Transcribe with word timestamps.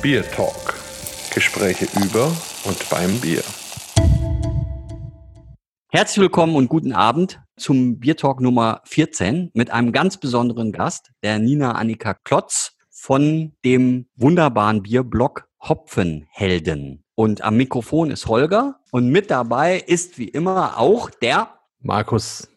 Bier 0.00 0.22
Talk. 0.30 0.74
Gespräche 1.34 1.88
über 2.00 2.30
und 2.64 2.88
beim 2.88 3.18
Bier. 3.20 3.42
Herzlich 5.90 6.22
willkommen 6.22 6.54
und 6.54 6.68
guten 6.68 6.92
Abend 6.92 7.40
zum 7.56 7.98
Bier 7.98 8.16
Talk 8.16 8.40
Nummer 8.40 8.80
14 8.84 9.50
mit 9.54 9.72
einem 9.72 9.90
ganz 9.90 10.16
besonderen 10.16 10.70
Gast, 10.70 11.10
der 11.24 11.40
Nina 11.40 11.72
Annika 11.72 12.14
Klotz 12.14 12.76
von 12.90 13.56
dem 13.64 14.06
wunderbaren 14.14 14.84
Bierblog 14.84 15.48
Hopfenhelden. 15.60 17.02
Und 17.16 17.42
am 17.42 17.56
Mikrofon 17.56 18.12
ist 18.12 18.28
Holger 18.28 18.78
und 18.92 19.08
mit 19.08 19.32
dabei 19.32 19.78
ist 19.78 20.16
wie 20.16 20.28
immer 20.28 20.78
auch 20.78 21.10
der 21.10 21.58
Markus. 21.80 22.48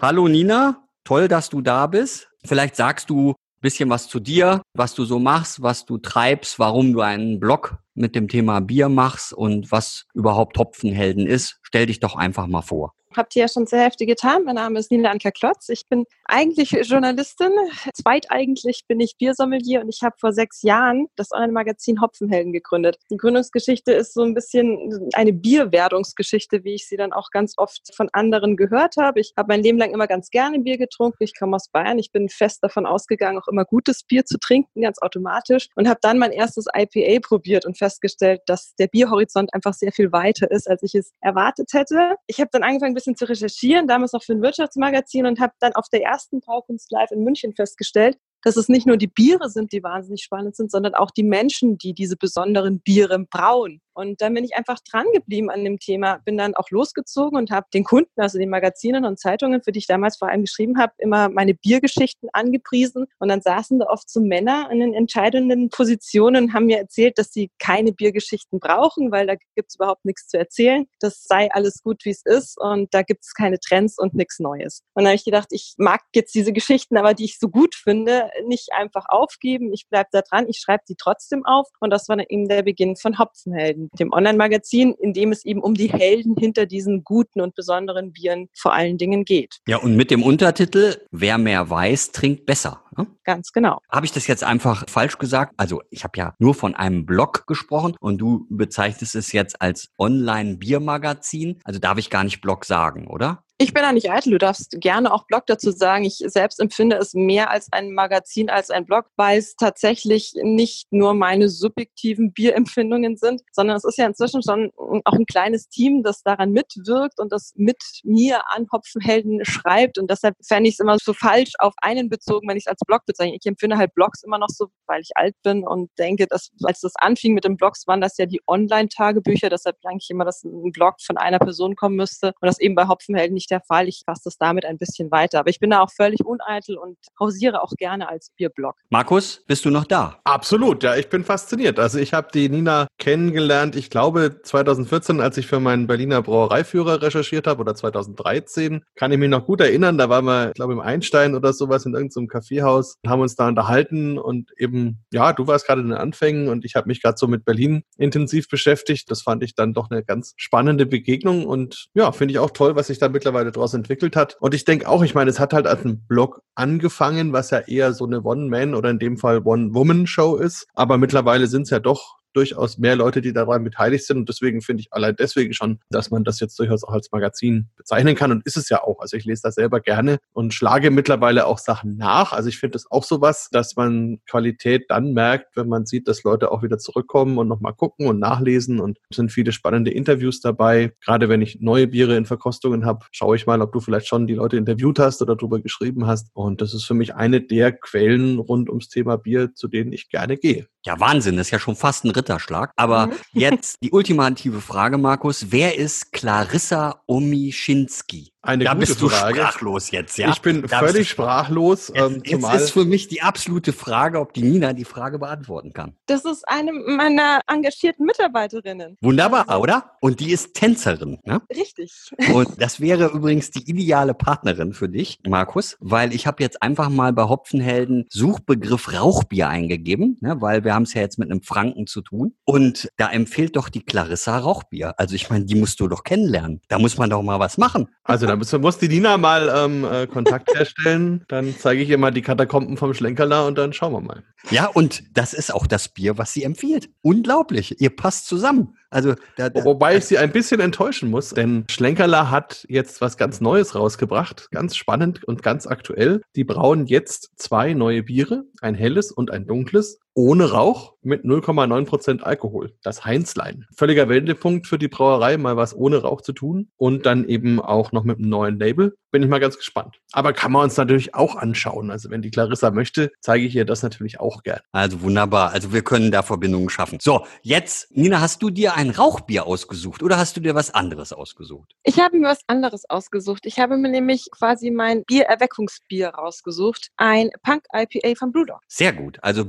Hallo 0.00 0.28
Nina, 0.28 0.86
toll, 1.02 1.26
dass 1.26 1.50
du 1.50 1.60
da 1.60 1.88
bist. 1.88 2.28
Vielleicht 2.44 2.76
sagst 2.76 3.10
du 3.10 3.34
bisschen 3.64 3.88
was 3.88 4.08
zu 4.08 4.20
dir, 4.20 4.62
was 4.74 4.94
du 4.94 5.04
so 5.04 5.18
machst, 5.18 5.62
was 5.62 5.86
du 5.86 5.96
treibst, 5.96 6.58
warum 6.58 6.92
du 6.92 7.00
einen 7.00 7.40
Blog 7.40 7.78
mit 7.94 8.14
dem 8.14 8.28
Thema 8.28 8.60
Bier 8.60 8.90
machst 8.90 9.32
und 9.32 9.72
was 9.72 10.06
überhaupt 10.12 10.58
Hopfenhelden 10.58 11.26
ist. 11.26 11.60
Stell 11.74 11.86
dich 11.86 11.98
doch 11.98 12.14
einfach 12.14 12.46
mal 12.46 12.62
vor 12.62 12.94
habt 13.16 13.36
ihr 13.36 13.42
ja 13.42 13.48
schon 13.48 13.66
sehr 13.66 13.84
heftig 13.84 14.08
getan. 14.08 14.44
Mein 14.44 14.56
Name 14.56 14.78
ist 14.78 14.90
Nina 14.90 15.10
Anka 15.10 15.30
Klotz. 15.30 15.68
Ich 15.68 15.86
bin 15.88 16.04
eigentlich 16.24 16.70
Journalistin. 16.70 17.50
Zweiteigentlich 17.94 18.84
bin 18.86 19.00
ich 19.00 19.16
Biersommelier 19.16 19.80
und 19.80 19.88
ich 19.88 20.02
habe 20.02 20.16
vor 20.18 20.32
sechs 20.32 20.62
Jahren 20.62 21.06
das 21.16 21.32
Online-Magazin 21.32 22.00
Hopfenhelden 22.00 22.52
gegründet. 22.52 22.98
Die 23.10 23.16
Gründungsgeschichte 23.16 23.92
ist 23.92 24.14
so 24.14 24.22
ein 24.22 24.34
bisschen 24.34 25.10
eine 25.14 25.32
Bierwerdungsgeschichte, 25.32 26.64
wie 26.64 26.74
ich 26.74 26.86
sie 26.86 26.96
dann 26.96 27.12
auch 27.12 27.30
ganz 27.30 27.54
oft 27.56 27.94
von 27.94 28.08
anderen 28.12 28.56
gehört 28.56 28.96
habe. 28.96 29.20
Ich 29.20 29.32
habe 29.36 29.48
mein 29.48 29.62
Leben 29.62 29.78
lang 29.78 29.92
immer 29.92 30.06
ganz 30.06 30.30
gerne 30.30 30.58
Bier 30.60 30.78
getrunken. 30.78 31.22
Ich 31.22 31.38
komme 31.38 31.56
aus 31.56 31.68
Bayern. 31.68 31.98
Ich 31.98 32.12
bin 32.12 32.28
fest 32.28 32.62
davon 32.62 32.86
ausgegangen, 32.86 33.38
auch 33.38 33.48
immer 33.48 33.64
gutes 33.64 34.02
Bier 34.02 34.24
zu 34.24 34.38
trinken, 34.38 34.82
ganz 34.82 34.98
automatisch. 35.00 35.68
Und 35.74 35.88
habe 35.88 35.98
dann 36.02 36.18
mein 36.18 36.32
erstes 36.32 36.66
IPA 36.74 37.20
probiert 37.20 37.66
und 37.66 37.78
festgestellt, 37.78 38.42
dass 38.46 38.74
der 38.76 38.88
Bierhorizont 38.88 39.52
einfach 39.54 39.74
sehr 39.74 39.92
viel 39.92 40.12
weiter 40.12 40.50
ist, 40.50 40.68
als 40.68 40.82
ich 40.82 40.94
es 40.94 41.12
erwartet 41.20 41.63
hätte. 41.72 42.16
Ich 42.26 42.40
habe 42.40 42.50
dann 42.52 42.62
angefangen, 42.62 42.94
bisschen 42.94 43.16
zu 43.16 43.28
recherchieren, 43.28 43.86
damals 43.86 44.12
noch 44.12 44.22
für 44.22 44.32
ein 44.32 44.42
Wirtschaftsmagazin 44.42 45.26
und 45.26 45.40
habe 45.40 45.52
dann 45.60 45.72
auf 45.74 45.88
der 45.88 46.02
ersten 46.02 46.40
Braukunst 46.40 46.90
Live 46.90 47.10
in 47.10 47.24
München 47.24 47.54
festgestellt, 47.54 48.18
dass 48.42 48.56
es 48.56 48.68
nicht 48.68 48.86
nur 48.86 48.96
die 48.96 49.06
Biere 49.06 49.48
sind, 49.48 49.72
die 49.72 49.82
wahnsinnig 49.82 50.22
spannend 50.22 50.56
sind, 50.56 50.70
sondern 50.70 50.94
auch 50.94 51.10
die 51.10 51.22
Menschen, 51.22 51.78
die 51.78 51.94
diese 51.94 52.16
besonderen 52.16 52.80
Biere 52.80 53.18
brauen. 53.18 53.80
Und 53.94 54.20
dann 54.20 54.34
bin 54.34 54.44
ich 54.44 54.54
einfach 54.56 54.78
dran 54.80 55.06
geblieben 55.12 55.50
an 55.50 55.64
dem 55.64 55.78
Thema, 55.78 56.18
bin 56.24 56.36
dann 56.36 56.54
auch 56.54 56.70
losgezogen 56.70 57.38
und 57.38 57.50
habe 57.50 57.66
den 57.72 57.84
Kunden, 57.84 58.20
also 58.20 58.38
den 58.38 58.50
Magazinen 58.50 59.04
und 59.04 59.18
Zeitungen, 59.18 59.62
für 59.62 59.72
die 59.72 59.78
ich 59.78 59.86
damals 59.86 60.16
vor 60.16 60.28
allem 60.28 60.42
geschrieben 60.42 60.78
habe, 60.78 60.92
immer 60.98 61.28
meine 61.28 61.54
Biergeschichten 61.54 62.28
angepriesen. 62.32 63.06
Und 63.18 63.28
dann 63.28 63.40
saßen 63.40 63.78
da 63.78 63.86
oft 63.86 64.10
so 64.10 64.20
Männer 64.20 64.68
in 64.70 64.80
den 64.80 64.94
entscheidenden 64.94 65.70
Positionen 65.70 66.52
haben 66.52 66.66
mir 66.66 66.78
erzählt, 66.78 67.18
dass 67.18 67.32
sie 67.32 67.50
keine 67.58 67.92
Biergeschichten 67.92 68.58
brauchen, 68.60 69.12
weil 69.12 69.26
da 69.26 69.34
gibt 69.54 69.70
es 69.70 69.76
überhaupt 69.76 70.04
nichts 70.04 70.28
zu 70.28 70.38
erzählen. 70.38 70.86
Das 71.00 71.24
sei 71.24 71.50
alles 71.52 71.82
gut, 71.82 72.04
wie 72.04 72.10
es 72.10 72.22
ist 72.24 72.58
und 72.58 72.92
da 72.92 73.02
gibt 73.02 73.24
es 73.24 73.34
keine 73.34 73.58
Trends 73.58 73.98
und 73.98 74.14
nichts 74.14 74.40
Neues. 74.40 74.82
Und 74.94 75.04
dann 75.04 75.08
habe 75.08 75.16
ich 75.16 75.24
gedacht, 75.24 75.48
ich 75.50 75.74
mag 75.78 76.00
jetzt 76.14 76.34
diese 76.34 76.52
Geschichten, 76.52 76.96
aber 76.96 77.14
die 77.14 77.24
ich 77.24 77.38
so 77.38 77.48
gut 77.48 77.74
finde, 77.74 78.30
nicht 78.46 78.70
einfach 78.74 79.06
aufgeben. 79.08 79.72
Ich 79.72 79.88
bleibe 79.88 80.08
da 80.12 80.22
dran, 80.22 80.46
ich 80.48 80.58
schreibe 80.58 80.84
die 80.88 80.96
trotzdem 80.96 81.44
auf. 81.44 81.68
Und 81.80 81.90
das 81.90 82.08
war 82.08 82.16
dann 82.16 82.26
eben 82.28 82.48
der 82.48 82.62
Beginn 82.62 82.96
von 82.96 83.18
Hopfenhelden 83.18 83.83
dem 83.98 84.12
Online-Magazin, 84.12 84.94
in 84.94 85.12
dem 85.12 85.32
es 85.32 85.44
eben 85.44 85.60
um 85.60 85.74
die 85.74 85.88
Helden 85.88 86.36
hinter 86.36 86.66
diesen 86.66 87.04
guten 87.04 87.40
und 87.40 87.54
besonderen 87.54 88.12
Bieren 88.12 88.48
vor 88.54 88.72
allen 88.72 88.98
Dingen 88.98 89.24
geht. 89.24 89.60
Ja, 89.66 89.78
und 89.78 89.96
mit 89.96 90.10
dem 90.10 90.22
Untertitel, 90.22 90.96
wer 91.10 91.38
mehr 91.38 91.68
weiß, 91.70 92.12
trinkt 92.12 92.46
besser. 92.46 92.82
Ne? 92.96 93.06
Ganz 93.24 93.52
genau. 93.52 93.80
Habe 93.90 94.06
ich 94.06 94.12
das 94.12 94.26
jetzt 94.26 94.44
einfach 94.44 94.84
falsch 94.88 95.18
gesagt? 95.18 95.54
Also 95.56 95.82
ich 95.90 96.04
habe 96.04 96.18
ja 96.18 96.34
nur 96.38 96.54
von 96.54 96.74
einem 96.74 97.06
Blog 97.06 97.46
gesprochen 97.46 97.94
und 98.00 98.18
du 98.18 98.46
bezeichnest 98.50 99.14
es 99.14 99.32
jetzt 99.32 99.60
als 99.60 99.88
Online-Biermagazin. 99.98 101.60
Also 101.64 101.80
darf 101.80 101.98
ich 101.98 102.10
gar 102.10 102.24
nicht 102.24 102.40
Blog 102.40 102.64
sagen, 102.64 103.06
oder? 103.08 103.43
Ich 103.56 103.72
bin 103.72 103.84
da 103.84 103.92
nicht 103.92 104.10
eitel. 104.10 104.32
Du 104.32 104.38
darfst 104.38 104.80
gerne 104.80 105.12
auch 105.14 105.28
Blog 105.28 105.46
dazu 105.46 105.70
sagen. 105.70 106.02
Ich 106.02 106.16
selbst 106.26 106.58
empfinde 106.58 106.96
es 106.96 107.14
mehr 107.14 107.50
als 107.50 107.72
ein 107.72 107.92
Magazin, 107.92 108.50
als 108.50 108.70
ein 108.70 108.84
Blog, 108.84 109.06
weil 109.14 109.38
es 109.38 109.54
tatsächlich 109.54 110.32
nicht 110.42 110.88
nur 110.90 111.14
meine 111.14 111.48
subjektiven 111.48 112.32
Bierempfindungen 112.32 113.16
sind, 113.16 113.42
sondern 113.52 113.76
es 113.76 113.84
ist 113.84 113.96
ja 113.96 114.06
inzwischen 114.06 114.42
schon 114.42 114.72
auch 114.76 115.12
ein 115.12 115.26
kleines 115.26 115.68
Team, 115.68 116.02
das 116.02 116.24
daran 116.24 116.50
mitwirkt 116.50 117.20
und 117.20 117.30
das 117.30 117.52
mit 117.54 117.76
mir 118.02 118.42
an 118.50 118.66
Hopfenhelden 118.72 119.44
schreibt. 119.44 119.98
Und 119.98 120.10
deshalb 120.10 120.34
fände 120.44 120.68
ich 120.68 120.74
es 120.74 120.80
immer 120.80 120.98
so 120.98 121.12
falsch 121.12 121.52
auf 121.60 121.74
einen 121.76 122.08
bezogen, 122.08 122.48
wenn 122.48 122.56
ich 122.56 122.64
es 122.64 122.70
als 122.70 122.80
Blog 122.84 123.06
bezeichne. 123.06 123.36
Ich 123.36 123.46
empfinde 123.46 123.78
halt 123.78 123.94
Blogs 123.94 124.24
immer 124.24 124.38
noch 124.38 124.50
so, 124.50 124.66
weil 124.88 125.00
ich 125.00 125.10
alt 125.14 125.36
bin 125.44 125.64
und 125.64 125.90
denke, 125.96 126.26
dass 126.26 126.50
als 126.64 126.80
das 126.80 126.96
anfing 126.96 127.34
mit 127.34 127.44
den 127.44 127.56
Blogs, 127.56 127.86
waren 127.86 128.00
das 128.00 128.18
ja 128.18 128.26
die 128.26 128.40
Online-Tagebücher. 128.48 129.48
Deshalb 129.48 129.80
denke 129.82 130.00
ich 130.02 130.10
immer, 130.10 130.24
dass 130.24 130.42
ein 130.42 130.72
Blog 130.72 130.96
von 131.00 131.18
einer 131.18 131.38
Person 131.38 131.76
kommen 131.76 131.94
müsste 131.94 132.34
und 132.40 132.46
das 132.48 132.58
eben 132.58 132.74
bei 132.74 132.88
Hopfenhelden 132.88 133.34
nicht 133.34 133.43
nicht 133.44 133.50
der 133.50 133.60
Fall. 133.60 133.88
Ich 133.88 134.02
fasse 134.04 134.22
das 134.24 134.38
damit 134.38 134.64
ein 134.64 134.78
bisschen 134.78 135.10
weiter. 135.10 135.40
Aber 135.40 135.50
ich 135.50 135.60
bin 135.60 135.70
da 135.70 135.80
auch 135.80 135.90
völlig 135.90 136.24
uneitel 136.24 136.76
und 136.76 136.96
hausiere 137.20 137.62
auch 137.62 137.72
gerne 137.76 138.08
als 138.08 138.30
Bierblog. 138.36 138.74
Markus, 138.90 139.42
bist 139.46 139.64
du 139.64 139.70
noch 139.70 139.84
da? 139.84 140.18
Absolut, 140.24 140.82
ja, 140.82 140.96
ich 140.96 141.08
bin 141.08 141.24
fasziniert. 141.24 141.78
Also 141.78 141.98
ich 141.98 142.14
habe 142.14 142.28
die 142.32 142.48
Nina 142.48 142.86
kennengelernt, 142.98 143.76
ich 143.76 143.90
glaube 143.90 144.40
2014, 144.42 145.20
als 145.20 145.36
ich 145.36 145.46
für 145.46 145.60
meinen 145.60 145.86
Berliner 145.86 146.22
Brauereiführer 146.22 147.02
recherchiert 147.02 147.46
habe 147.46 147.60
oder 147.60 147.74
2013, 147.74 148.82
kann 148.94 149.12
ich 149.12 149.18
mich 149.18 149.28
noch 149.28 149.44
gut 149.44 149.60
erinnern. 149.60 149.98
Da 149.98 150.08
waren 150.08 150.24
wir, 150.24 150.48
ich 150.48 150.54
glaube, 150.54 150.72
im 150.72 150.80
Einstein 150.80 151.34
oder 151.34 151.52
sowas 151.52 151.84
in 151.84 151.94
irgendeinem 151.94 152.28
Kaffeehaus, 152.28 152.96
haben 153.06 153.20
uns 153.20 153.36
da 153.36 153.48
unterhalten 153.48 154.18
und 154.18 154.50
eben, 154.56 155.04
ja, 155.12 155.32
du 155.32 155.46
warst 155.46 155.66
gerade 155.66 155.82
in 155.82 155.88
den 155.88 155.98
Anfängen 155.98 156.48
und 156.48 156.64
ich 156.64 156.74
habe 156.76 156.88
mich 156.88 157.02
gerade 157.02 157.18
so 157.18 157.26
mit 157.26 157.44
Berlin 157.44 157.82
intensiv 157.98 158.48
beschäftigt. 158.48 159.10
Das 159.10 159.22
fand 159.22 159.42
ich 159.42 159.54
dann 159.54 159.74
doch 159.74 159.90
eine 159.90 160.02
ganz 160.02 160.32
spannende 160.36 160.86
Begegnung 160.86 161.46
und 161.46 161.86
ja, 161.94 162.12
finde 162.12 162.32
ich 162.32 162.38
auch 162.38 162.50
toll, 162.50 162.76
was 162.76 162.86
sich 162.86 162.98
da 162.98 163.08
mittlerweile 163.08 163.33
mittlerweile 163.34 163.52
daraus 163.52 163.74
entwickelt 163.74 164.16
hat. 164.16 164.36
Und 164.40 164.54
ich 164.54 164.64
denke 164.64 164.88
auch, 164.88 165.02
ich 165.02 165.14
meine, 165.14 165.30
es 165.30 165.40
hat 165.40 165.52
halt 165.52 165.66
als 165.66 165.84
ein 165.84 166.06
Blog 166.06 166.40
angefangen, 166.54 167.32
was 167.32 167.50
ja 167.50 167.58
eher 167.58 167.92
so 167.92 168.06
eine 168.06 168.22
One-Man 168.22 168.74
oder 168.74 168.90
in 168.90 168.98
dem 168.98 169.16
Fall 169.16 169.42
One-Woman-Show 169.44 170.36
ist. 170.36 170.66
Aber 170.74 170.98
mittlerweile 170.98 171.48
sind 171.48 171.62
es 171.62 171.70
ja 171.70 171.80
doch 171.80 172.16
durchaus 172.34 172.78
mehr 172.78 172.96
Leute, 172.96 173.20
die 173.20 173.32
daran 173.32 173.64
beteiligt 173.64 174.06
sind. 174.06 174.18
Und 174.18 174.28
deswegen 174.28 174.60
finde 174.60 174.82
ich 174.82 174.92
allein 174.92 175.16
deswegen 175.16 175.52
schon, 175.52 175.80
dass 175.90 176.10
man 176.10 176.24
das 176.24 176.40
jetzt 176.40 176.58
durchaus 176.58 176.84
auch 176.84 176.92
als 176.92 177.10
Magazin 177.12 177.68
bezeichnen 177.76 178.14
kann. 178.14 178.30
Und 178.30 178.46
ist 178.46 178.56
es 178.56 178.68
ja 178.68 178.82
auch. 178.82 179.00
Also 179.00 179.16
ich 179.16 179.24
lese 179.24 179.42
das 179.42 179.54
selber 179.54 179.80
gerne 179.80 180.18
und 180.32 180.54
schlage 180.54 180.90
mittlerweile 180.90 181.46
auch 181.46 181.58
Sachen 181.58 181.96
nach. 181.96 182.32
Also 182.32 182.48
ich 182.48 182.58
finde 182.58 182.72
das 182.72 182.90
auch 182.90 183.04
sowas, 183.04 183.48
dass 183.52 183.76
man 183.76 184.20
Qualität 184.28 184.84
dann 184.88 185.12
merkt, 185.12 185.56
wenn 185.56 185.68
man 185.68 185.86
sieht, 185.86 186.08
dass 186.08 186.22
Leute 186.22 186.50
auch 186.50 186.62
wieder 186.62 186.78
zurückkommen 186.78 187.38
und 187.38 187.48
nochmal 187.48 187.74
gucken 187.74 188.06
und 188.06 188.18
nachlesen. 188.18 188.80
Und 188.80 188.98
es 189.10 189.16
sind 189.16 189.32
viele 189.32 189.52
spannende 189.52 189.90
Interviews 189.90 190.40
dabei. 190.40 190.92
Gerade 191.04 191.28
wenn 191.28 191.42
ich 191.42 191.60
neue 191.60 191.86
Biere 191.86 192.16
in 192.16 192.26
Verkostungen 192.26 192.84
habe, 192.84 193.06
schaue 193.12 193.36
ich 193.36 193.46
mal, 193.46 193.60
ob 193.60 193.72
du 193.72 193.80
vielleicht 193.80 194.08
schon 194.08 194.26
die 194.26 194.34
Leute 194.34 194.56
interviewt 194.56 194.98
hast 194.98 195.22
oder 195.22 195.36
darüber 195.36 195.60
geschrieben 195.60 196.06
hast. 196.06 196.30
Und 196.34 196.60
das 196.60 196.74
ist 196.74 196.84
für 196.84 196.94
mich 196.94 197.14
eine 197.14 197.40
der 197.40 197.72
Quellen 197.72 198.38
rund 198.38 198.68
ums 198.68 198.88
Thema 198.88 199.16
Bier, 199.16 199.54
zu 199.54 199.68
denen 199.68 199.92
ich 199.92 200.08
gerne 200.08 200.36
gehe. 200.36 200.66
Ja, 200.86 201.00
Wahnsinn, 201.00 201.38
das 201.38 201.46
ist 201.46 201.50
ja 201.50 201.58
schon 201.58 201.76
fast 201.76 202.04
ein 202.04 202.10
Ritterschlag. 202.10 202.72
Aber 202.76 203.06
mhm. 203.06 203.12
jetzt 203.32 203.76
die 203.82 203.90
ultimative 203.90 204.60
Frage, 204.60 204.98
Markus. 204.98 205.46
Wer 205.50 205.78
ist 205.78 206.12
Clarissa 206.12 207.02
Omischinski? 207.06 208.33
Eine 208.44 208.64
da 208.64 208.74
bist 208.74 209.00
du 209.00 209.08
Frage. 209.08 209.36
sprachlos 209.36 209.90
jetzt, 209.90 210.18
ja? 210.18 210.30
Ich 210.30 210.42
bin 210.42 210.62
da 210.62 210.80
völlig 210.80 211.08
sprachlos. 211.08 211.90
Ähm, 211.94 212.22
jetzt, 212.24 212.42
jetzt 212.42 212.54
ist 212.54 212.70
für 212.70 212.84
mich 212.84 213.08
die 213.08 213.22
absolute 213.22 213.72
Frage, 213.72 214.20
ob 214.20 214.34
die 214.34 214.42
Nina 214.42 214.74
die 214.74 214.84
Frage 214.84 215.18
beantworten 215.18 215.72
kann. 215.72 215.94
Das 216.06 216.24
ist 216.24 216.46
eine 216.46 216.72
meiner 216.72 217.40
engagierten 217.46 218.04
Mitarbeiterinnen. 218.04 218.98
Wunderbar, 219.00 219.48
also. 219.48 219.62
oder? 219.62 219.92
Und 220.00 220.20
die 220.20 220.30
ist 220.30 220.54
Tänzerin, 220.54 221.18
ne? 221.24 221.40
Richtig. 221.50 222.10
Und 222.32 222.50
das 222.60 222.80
wäre 222.80 223.06
übrigens 223.06 223.50
die 223.50 223.68
ideale 223.68 224.12
Partnerin 224.12 224.74
für 224.74 224.90
dich, 224.90 225.20
Markus, 225.26 225.78
weil 225.80 226.14
ich 226.14 226.26
habe 226.26 226.42
jetzt 226.42 226.62
einfach 226.62 226.90
mal 226.90 227.12
bei 227.14 227.24
Hopfenhelden 227.24 228.04
Suchbegriff 228.10 228.92
Rauchbier 228.92 229.48
eingegeben, 229.48 230.18
ne? 230.20 230.36
weil 230.40 230.64
wir 230.64 230.74
haben 230.74 230.82
es 230.82 230.92
ja 230.92 231.00
jetzt 231.00 231.18
mit 231.18 231.30
einem 231.30 231.42
Franken 231.42 231.86
zu 231.86 232.02
tun. 232.02 232.34
Und 232.44 232.90
da 232.98 233.10
empfiehlt 233.10 233.56
doch 233.56 233.70
die 233.70 233.84
Clarissa 233.84 234.38
Rauchbier. 234.38 234.94
Also 234.98 235.14
ich 235.14 235.30
meine, 235.30 235.46
die 235.46 235.54
musst 235.54 235.80
du 235.80 235.88
doch 235.88 236.04
kennenlernen. 236.04 236.60
Da 236.68 236.78
muss 236.78 236.98
man 236.98 237.08
doch 237.08 237.22
mal 237.22 237.40
was 237.40 237.56
machen. 237.56 237.88
Also 238.04 238.26
da 238.36 238.58
muss 238.58 238.78
die 238.78 238.88
Nina 238.88 239.16
mal 239.16 239.52
ähm, 239.54 239.84
äh, 239.84 240.06
Kontakt 240.06 240.54
herstellen. 240.54 241.24
Dann 241.28 241.54
zeige 241.58 241.82
ich 241.82 241.88
ihr 241.88 241.98
mal 241.98 242.10
die 242.10 242.22
Katakomben 242.22 242.76
vom 242.76 242.94
Schlenkerler 242.94 243.46
und 243.46 243.58
dann 243.58 243.72
schauen 243.72 243.92
wir 243.92 244.00
mal. 244.00 244.22
Ja, 244.50 244.66
und 244.66 245.02
das 245.16 245.32
ist 245.32 245.52
auch 245.52 245.66
das 245.66 245.88
Bier, 245.88 246.18
was 246.18 246.32
sie 246.32 246.42
empfiehlt. 246.42 246.90
Unglaublich. 247.02 247.80
Ihr 247.80 247.90
passt 247.90 248.26
zusammen. 248.26 248.76
Also, 248.90 249.14
da, 249.36 249.50
da, 249.50 249.64
Wobei 249.64 249.96
ich 249.96 250.04
sie 250.04 250.18
ein 250.18 250.30
bisschen 250.30 250.60
enttäuschen 250.60 251.10
muss, 251.10 251.30
denn 251.30 251.64
Schlenkerler 251.68 252.30
hat 252.30 252.64
jetzt 252.68 253.00
was 253.00 253.16
ganz 253.16 253.40
Neues 253.40 253.74
rausgebracht. 253.74 254.48
Ganz 254.52 254.76
spannend 254.76 255.24
und 255.24 255.42
ganz 255.42 255.66
aktuell. 255.66 256.20
Die 256.36 256.44
brauen 256.44 256.86
jetzt 256.86 257.32
zwei 257.36 257.74
neue 257.74 258.04
Biere, 258.04 258.44
ein 258.60 258.74
helles 258.74 259.10
und 259.10 259.32
ein 259.32 259.46
dunkles. 259.46 259.98
Ohne 260.14 260.50
Rauch 260.50 260.94
mit 261.02 261.24
0,9% 261.24 262.22
Alkohol. 262.22 262.72
Das 262.82 263.04
Heinzlein. 263.04 263.66
Völliger 263.76 264.08
Wendepunkt 264.08 264.66
für 264.66 264.78
die 264.78 264.88
Brauerei, 264.88 265.36
mal 265.36 265.56
was 265.56 265.76
ohne 265.76 265.98
Rauch 265.98 266.22
zu 266.22 266.32
tun 266.32 266.70
und 266.76 267.06
dann 267.06 267.28
eben 267.28 267.60
auch 267.60 267.92
noch 267.92 268.04
mit 268.04 268.18
einem 268.18 268.28
neuen 268.28 268.58
Label. 268.58 268.96
Bin 269.10 269.22
ich 269.22 269.28
mal 269.28 269.38
ganz 269.38 269.56
gespannt. 269.56 270.00
Aber 270.12 270.32
kann 270.32 270.50
man 270.50 270.64
uns 270.64 270.76
natürlich 270.76 271.14
auch 271.14 271.36
anschauen. 271.36 271.90
Also 271.90 272.10
wenn 272.10 272.22
die 272.22 272.30
Clarissa 272.30 272.70
möchte, 272.70 273.12
zeige 273.20 273.44
ich 273.46 273.54
ihr 273.54 273.64
das 273.64 273.82
natürlich 273.82 274.18
auch 274.18 274.42
gern. 274.42 274.60
Also 274.72 275.02
wunderbar. 275.02 275.52
Also 275.52 275.72
wir 275.72 275.82
können 275.82 276.10
da 276.10 276.22
Verbindungen 276.22 276.68
schaffen. 276.68 276.98
So, 277.00 277.24
jetzt, 277.42 277.94
Nina, 277.96 278.20
hast 278.20 278.42
du 278.42 278.50
dir 278.50 278.74
ein 278.74 278.90
Rauchbier 278.90 279.46
ausgesucht 279.46 280.02
oder 280.02 280.16
hast 280.16 280.36
du 280.36 280.40
dir 280.40 280.54
was 280.54 280.74
anderes 280.74 281.12
ausgesucht? 281.12 281.74
Ich 281.84 282.00
habe 282.00 282.18
mir 282.18 282.28
was 282.28 282.40
anderes 282.48 282.88
ausgesucht. 282.88 283.46
Ich 283.46 283.60
habe 283.60 283.76
mir 283.76 283.88
nämlich 283.88 284.26
quasi 284.32 284.70
mein 284.70 285.04
Biererweckungsbier 285.04 286.08
rausgesucht. 286.08 286.88
Ein 286.96 287.30
Punk 287.42 287.64
IPA 287.72 288.14
von 288.18 288.32
Brewdog. 288.32 288.60
Sehr 288.66 288.92
gut. 288.92 289.18
Also 289.22 289.44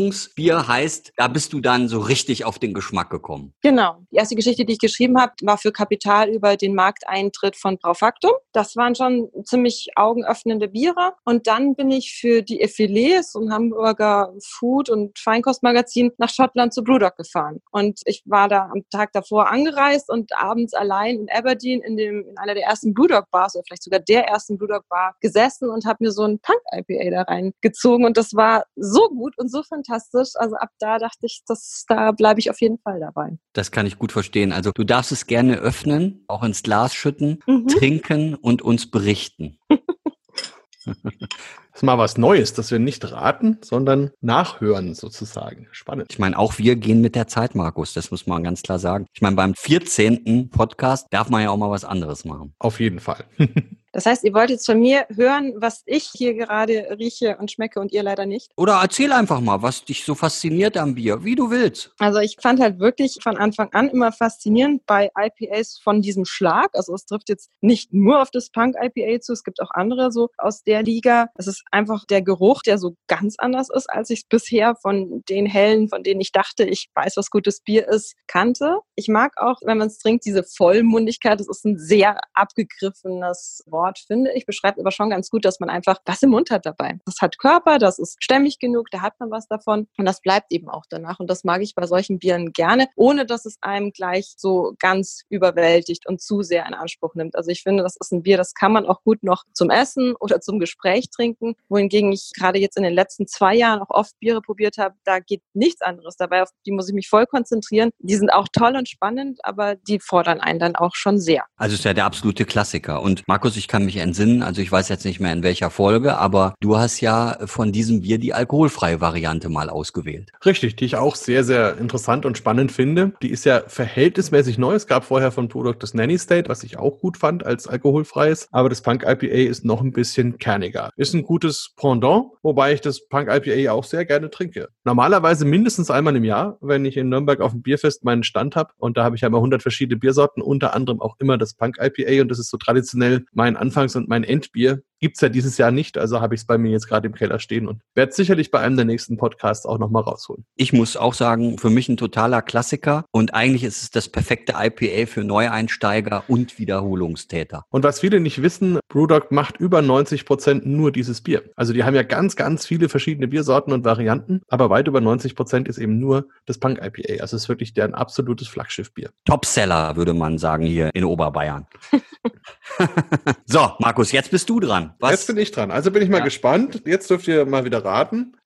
Biererweckungsbier 0.00 0.66
heißt, 0.66 1.12
da 1.16 1.28
bist 1.28 1.52
du 1.52 1.60
dann 1.60 1.88
so 1.88 2.00
richtig 2.00 2.44
auf 2.44 2.58
den 2.58 2.74
Geschmack 2.74 3.10
gekommen. 3.10 3.52
Genau. 3.62 3.98
Die 4.10 4.16
erste 4.16 4.34
Geschichte, 4.34 4.64
die 4.64 4.74
ich 4.74 4.78
geschrieben 4.78 5.20
habe, 5.20 5.32
war 5.42 5.58
für 5.58 5.72
Kapital 5.72 6.28
über 6.30 6.56
den 6.56 6.74
Markteintritt 6.74 7.56
von 7.56 7.78
Braufaktum. 7.78 8.32
Das 8.52 8.76
waren 8.76 8.94
schon 8.94 9.28
ziemlich 9.44 9.88
augenöffnende 9.96 10.68
Biere. 10.68 11.12
Und 11.24 11.46
dann 11.46 11.74
bin 11.74 11.90
ich 11.90 12.14
für 12.18 12.42
die 12.42 12.64
Effilés 12.64 13.36
und 13.36 13.52
Hamburger 13.52 14.32
Food- 14.42 14.90
und 14.90 15.18
Feinkostmagazin 15.18 16.12
nach 16.18 16.30
Schottland 16.30 16.72
zu 16.72 16.82
Brewdog 16.82 17.16
gefahren. 17.16 17.60
Und 17.70 18.00
ich 18.04 18.22
war 18.26 18.48
da 18.48 18.70
am 18.72 18.82
Tag 18.90 19.12
davor 19.12 19.50
angereist 19.50 20.10
und 20.10 20.32
abends 20.38 20.74
allein 20.74 21.20
in 21.20 21.28
Aberdeen 21.30 21.82
in, 21.82 21.96
dem, 21.96 22.26
in 22.28 22.38
einer 22.38 22.54
der 22.54 22.64
ersten 22.64 22.94
Brewdog-Bars 22.94 23.56
oder 23.56 23.64
vielleicht 23.66 23.84
sogar 23.84 24.00
der 24.00 24.24
ersten 24.26 24.58
Brewdog-Bar 24.58 25.16
gesessen 25.20 25.68
und 25.70 25.84
habe 25.84 26.04
mir 26.04 26.12
so 26.12 26.24
ein 26.24 26.38
Punk-IPA 26.38 27.10
da 27.10 27.22
reingezogen. 27.22 28.06
Und 28.06 28.16
das 28.16 28.34
war 28.34 28.64
so 28.76 29.08
gut 29.08 29.36
und 29.38 29.50
so 29.50 29.62
fantastisch. 29.62 29.89
Also 29.90 30.56
ab 30.56 30.70
da 30.78 30.98
dachte 30.98 31.26
ich, 31.26 31.42
das, 31.46 31.84
da 31.88 32.12
bleibe 32.12 32.40
ich 32.40 32.50
auf 32.50 32.60
jeden 32.60 32.78
Fall 32.78 33.00
dabei. 33.00 33.38
Das 33.52 33.70
kann 33.70 33.86
ich 33.86 33.98
gut 33.98 34.12
verstehen. 34.12 34.52
Also 34.52 34.70
du 34.72 34.84
darfst 34.84 35.12
es 35.12 35.26
gerne 35.26 35.56
öffnen, 35.56 36.24
auch 36.28 36.42
ins 36.42 36.62
Glas 36.62 36.94
schütten, 36.94 37.40
mhm. 37.46 37.66
trinken 37.68 38.34
und 38.34 38.62
uns 38.62 38.90
berichten. 38.90 39.58
das 39.68 40.96
ist 41.74 41.82
mal 41.82 41.98
was 41.98 42.18
Neues, 42.18 42.54
dass 42.54 42.70
wir 42.70 42.78
nicht 42.78 43.10
raten, 43.10 43.58
sondern 43.62 44.10
nachhören 44.20 44.94
sozusagen. 44.94 45.68
Spannend. 45.72 46.06
Ich 46.10 46.18
meine, 46.18 46.38
auch 46.38 46.58
wir 46.58 46.76
gehen 46.76 47.00
mit 47.00 47.14
der 47.14 47.26
Zeit, 47.26 47.54
Markus. 47.54 47.92
Das 47.92 48.10
muss 48.10 48.26
man 48.26 48.44
ganz 48.44 48.62
klar 48.62 48.78
sagen. 48.78 49.06
Ich 49.12 49.20
meine, 49.20 49.36
beim 49.36 49.54
14. 49.54 50.50
Podcast 50.50 51.06
darf 51.10 51.30
man 51.30 51.42
ja 51.42 51.50
auch 51.50 51.56
mal 51.56 51.70
was 51.70 51.84
anderes 51.84 52.24
machen. 52.24 52.54
Auf 52.58 52.80
jeden 52.80 53.00
Fall. 53.00 53.24
Das 53.92 54.06
heißt, 54.06 54.22
ihr 54.24 54.32
wollt 54.34 54.50
jetzt 54.50 54.66
von 54.66 54.78
mir 54.78 55.06
hören, 55.14 55.54
was 55.56 55.82
ich 55.84 56.10
hier 56.12 56.34
gerade 56.34 56.96
rieche 56.98 57.36
und 57.38 57.50
schmecke 57.50 57.80
und 57.80 57.92
ihr 57.92 58.02
leider 58.02 58.24
nicht? 58.24 58.52
Oder 58.56 58.80
erzähl 58.80 59.12
einfach 59.12 59.40
mal, 59.40 59.62
was 59.62 59.84
dich 59.84 60.04
so 60.04 60.14
fasziniert 60.14 60.76
am 60.76 60.94
Bier, 60.94 61.24
wie 61.24 61.34
du 61.34 61.50
willst. 61.50 61.92
Also 61.98 62.20
ich 62.20 62.36
fand 62.40 62.60
halt 62.60 62.78
wirklich 62.78 63.18
von 63.22 63.36
Anfang 63.36 63.72
an 63.72 63.88
immer 63.88 64.12
faszinierend 64.12 64.86
bei 64.86 65.10
IPAs 65.18 65.80
von 65.82 66.02
diesem 66.02 66.24
Schlag. 66.24 66.70
Also 66.74 66.94
es 66.94 67.04
trifft 67.04 67.28
jetzt 67.28 67.50
nicht 67.60 67.92
nur 67.92 68.22
auf 68.22 68.30
das 68.30 68.50
Punk 68.50 68.76
IPA 68.80 69.20
zu, 69.20 69.32
es 69.32 69.42
gibt 69.42 69.60
auch 69.60 69.70
andere 69.72 70.12
so 70.12 70.28
aus 70.38 70.62
der 70.62 70.84
Liga. 70.84 71.28
Es 71.34 71.48
ist 71.48 71.64
einfach 71.72 72.04
der 72.04 72.22
Geruch, 72.22 72.62
der 72.62 72.78
so 72.78 72.96
ganz 73.08 73.36
anders 73.38 73.70
ist, 73.74 73.90
als 73.90 74.10
ich 74.10 74.20
es 74.20 74.28
bisher 74.28 74.76
von 74.76 75.24
den 75.28 75.46
hellen, 75.46 75.88
von 75.88 76.04
denen 76.04 76.20
ich 76.20 76.30
dachte, 76.30 76.64
ich 76.64 76.90
weiß, 76.94 77.16
was 77.16 77.30
gutes 77.30 77.60
Bier 77.60 77.88
ist, 77.88 78.14
kannte. 78.28 78.78
Ich 78.94 79.08
mag 79.08 79.32
auch, 79.36 79.56
wenn 79.64 79.78
man 79.78 79.88
es 79.88 79.98
trinkt, 79.98 80.24
diese 80.24 80.44
Vollmundigkeit. 80.44 81.40
Das 81.40 81.48
ist 81.48 81.64
ein 81.64 81.78
sehr 81.78 82.20
abgegriffenes 82.34 83.64
Wort 83.66 83.79
Wort, 83.80 83.98
finde 84.06 84.32
ich, 84.34 84.44
beschreibt 84.44 84.78
aber 84.78 84.90
schon 84.90 85.10
ganz 85.10 85.30
gut, 85.30 85.44
dass 85.44 85.58
man 85.58 85.70
einfach 85.70 85.98
was 86.04 86.22
im 86.22 86.30
Mund 86.30 86.50
hat 86.50 86.66
dabei. 86.66 86.98
Das 87.06 87.16
hat 87.20 87.38
Körper, 87.38 87.78
das 87.78 87.98
ist 87.98 88.22
stämmig 88.22 88.58
genug, 88.58 88.90
da 88.90 89.00
hat 89.00 89.14
man 89.18 89.30
was 89.30 89.48
davon 89.48 89.88
und 89.96 90.04
das 90.04 90.20
bleibt 90.20 90.52
eben 90.52 90.68
auch 90.68 90.84
danach. 90.88 91.18
Und 91.18 91.30
das 91.30 91.44
mag 91.44 91.62
ich 91.62 91.74
bei 91.74 91.86
solchen 91.86 92.18
Bieren 92.18 92.52
gerne, 92.52 92.88
ohne 92.96 93.24
dass 93.24 93.46
es 93.46 93.56
einem 93.62 93.92
gleich 93.92 94.34
so 94.36 94.74
ganz 94.78 95.22
überwältigt 95.30 96.06
und 96.06 96.20
zu 96.20 96.42
sehr 96.42 96.66
in 96.66 96.74
Anspruch 96.74 97.14
nimmt. 97.14 97.36
Also 97.36 97.50
ich 97.50 97.62
finde, 97.62 97.82
das 97.82 97.96
ist 97.98 98.12
ein 98.12 98.22
Bier, 98.22 98.36
das 98.36 98.54
kann 98.54 98.72
man 98.72 98.86
auch 98.86 99.02
gut 99.02 99.22
noch 99.22 99.44
zum 99.54 99.70
Essen 99.70 100.14
oder 100.20 100.40
zum 100.40 100.58
Gespräch 100.58 101.08
trinken, 101.10 101.54
wohingegen 101.68 102.12
ich 102.12 102.32
gerade 102.36 102.58
jetzt 102.58 102.76
in 102.76 102.82
den 102.82 102.94
letzten 102.94 103.26
zwei 103.26 103.54
Jahren 103.54 103.80
auch 103.80 103.90
oft 103.90 104.18
Biere 104.20 104.42
probiert 104.42 104.76
habe, 104.76 104.94
da 105.04 105.20
geht 105.20 105.42
nichts 105.54 105.80
anderes 105.80 106.16
dabei, 106.16 106.42
auf 106.42 106.50
die 106.66 106.72
muss 106.72 106.88
ich 106.88 106.94
mich 106.94 107.08
voll 107.08 107.26
konzentrieren. 107.26 107.90
Die 107.98 108.16
sind 108.16 108.30
auch 108.30 108.48
toll 108.52 108.76
und 108.76 108.88
spannend, 108.88 109.40
aber 109.42 109.76
die 109.76 110.00
fordern 110.00 110.40
einen 110.40 110.58
dann 110.58 110.76
auch 110.76 110.94
schon 110.94 111.18
sehr. 111.18 111.44
Also 111.56 111.74
ist 111.74 111.84
ja 111.84 111.94
der 111.94 112.04
absolute 112.04 112.44
Klassiker. 112.44 113.02
Und 113.02 113.26
Markus, 113.26 113.56
ich 113.56 113.68
kann 113.70 113.84
mich 113.84 113.98
entsinnen, 113.98 114.42
also 114.42 114.60
ich 114.60 114.72
weiß 114.72 114.88
jetzt 114.88 115.04
nicht 115.04 115.20
mehr 115.20 115.32
in 115.32 115.44
welcher 115.44 115.70
Folge, 115.70 116.18
aber 116.18 116.54
du 116.58 116.76
hast 116.76 117.00
ja 117.00 117.38
von 117.44 117.70
diesem 117.70 118.00
Bier 118.00 118.18
die 118.18 118.34
alkoholfreie 118.34 119.00
Variante 119.00 119.48
mal 119.48 119.70
ausgewählt. 119.70 120.32
Richtig, 120.44 120.74
die 120.74 120.86
ich 120.86 120.96
auch 120.96 121.14
sehr, 121.14 121.44
sehr 121.44 121.78
interessant 121.78 122.26
und 122.26 122.36
spannend 122.36 122.72
finde. 122.72 123.12
Die 123.22 123.30
ist 123.30 123.44
ja 123.44 123.62
verhältnismäßig 123.68 124.58
neu. 124.58 124.74
Es 124.74 124.88
gab 124.88 125.04
vorher 125.04 125.30
von 125.30 125.48
Product 125.48 125.76
das 125.78 125.94
Nanny 125.94 126.18
State, 126.18 126.48
was 126.48 126.64
ich 126.64 126.78
auch 126.78 126.98
gut 126.98 127.16
fand 127.16 127.46
als 127.46 127.68
alkoholfreies, 127.68 128.48
aber 128.50 128.68
das 128.68 128.82
Punk 128.82 129.04
IPA 129.06 129.48
ist 129.48 129.64
noch 129.64 129.80
ein 129.82 129.92
bisschen 129.92 130.38
kerniger. 130.38 130.90
Ist 130.96 131.14
ein 131.14 131.22
gutes 131.22 131.72
Pendant, 131.76 132.24
wobei 132.42 132.72
ich 132.72 132.80
das 132.80 133.06
Punk 133.06 133.28
IPA 133.30 133.70
auch 133.70 133.84
sehr 133.84 134.04
gerne 134.04 134.30
trinke. 134.30 134.70
Normalerweise 134.82 135.44
mindestens 135.44 135.92
einmal 135.92 136.16
im 136.16 136.24
Jahr, 136.24 136.58
wenn 136.60 136.84
ich 136.84 136.96
in 136.96 137.08
Nürnberg 137.08 137.40
auf 137.40 137.52
dem 137.52 137.62
Bierfest 137.62 138.02
meinen 138.02 138.24
Stand 138.24 138.56
habe 138.56 138.72
und 138.78 138.96
da 138.96 139.04
habe 139.04 139.14
ich 139.14 139.22
ja 139.22 139.28
immer 139.28 139.38
100 139.38 139.62
verschiedene 139.62 139.96
Biersorten, 139.96 140.42
unter 140.42 140.74
anderem 140.74 141.00
auch 141.00 141.14
immer 141.20 141.38
das 141.38 141.54
Punk 141.54 141.76
IPA 141.80 142.22
und 142.22 142.28
das 142.32 142.40
ist 142.40 142.50
so 142.50 142.56
traditionell 142.56 143.26
mein 143.32 143.59
Anfangs- 143.60 143.96
und 143.96 144.08
mein 144.08 144.24
Endbier 144.24 144.82
gibt's 145.00 145.20
ja 145.20 145.28
dieses 145.28 145.58
Jahr 145.58 145.70
nicht, 145.70 145.98
also 145.98 146.20
habe 146.20 146.34
ich 146.34 146.42
es 146.42 146.46
bei 146.46 146.58
mir 146.58 146.70
jetzt 146.70 146.86
gerade 146.86 147.06
im 147.06 147.14
Keller 147.14 147.38
stehen 147.38 147.66
und 147.66 147.80
werde 147.94 148.12
sicherlich 148.12 148.50
bei 148.50 148.60
einem 148.60 148.76
der 148.76 148.84
nächsten 148.84 149.16
Podcasts 149.16 149.66
auch 149.66 149.78
nochmal 149.78 150.02
rausholen. 150.02 150.44
Ich 150.56 150.72
muss 150.72 150.96
auch 150.96 151.14
sagen, 151.14 151.58
für 151.58 151.70
mich 151.70 151.88
ein 151.88 151.96
totaler 151.96 152.42
Klassiker 152.42 153.06
und 153.10 153.34
eigentlich 153.34 153.64
ist 153.64 153.82
es 153.82 153.90
das 153.90 154.08
perfekte 154.08 154.54
IPA 154.58 155.06
für 155.06 155.24
Neueinsteiger 155.24 156.24
und 156.28 156.58
Wiederholungstäter. 156.58 157.64
Und 157.70 157.82
was 157.82 158.00
viele 158.00 158.20
nicht 158.20 158.42
wissen, 158.42 158.78
Brewdog 158.88 159.32
macht 159.32 159.58
über 159.58 159.80
90 159.82 160.26
Prozent 160.26 160.66
nur 160.66 160.92
dieses 160.92 161.22
Bier. 161.22 161.44
Also 161.56 161.72
die 161.72 161.84
haben 161.84 161.94
ja 161.94 162.02
ganz, 162.02 162.36
ganz 162.36 162.66
viele 162.66 162.88
verschiedene 162.88 163.28
Biersorten 163.28 163.72
und 163.72 163.84
Varianten, 163.84 164.42
aber 164.48 164.68
weit 164.68 164.86
über 164.86 165.00
90 165.00 165.34
Prozent 165.34 165.68
ist 165.68 165.78
eben 165.78 165.98
nur 165.98 166.28
das 166.44 166.58
Punk 166.58 166.78
IPA. 166.78 167.22
Also 167.22 167.36
es 167.36 167.44
ist 167.44 167.48
wirklich 167.48 167.72
deren 167.72 167.94
absolutes 167.94 168.48
Flaggschiffbier. 168.48 169.10
Topseller, 169.24 169.96
würde 169.96 170.12
man 170.12 170.36
sagen, 170.36 170.66
hier 170.66 170.90
in 170.92 171.04
Oberbayern. 171.04 171.66
so, 173.46 173.72
Markus, 173.78 174.12
jetzt 174.12 174.30
bist 174.30 174.48
du 174.48 174.60
dran. 174.60 174.94
Was? 174.98 175.12
Jetzt 175.12 175.26
bin 175.26 175.38
ich 175.38 175.50
dran. 175.50 175.70
Also 175.70 175.90
bin 175.90 176.02
ich 176.02 176.08
mal 176.08 176.18
ja. 176.18 176.24
gespannt. 176.24 176.82
Jetzt 176.86 177.10
dürft 177.10 177.28
ihr 177.28 177.46
mal 177.46 177.64
wieder 177.64 177.84
raten. 177.84 178.36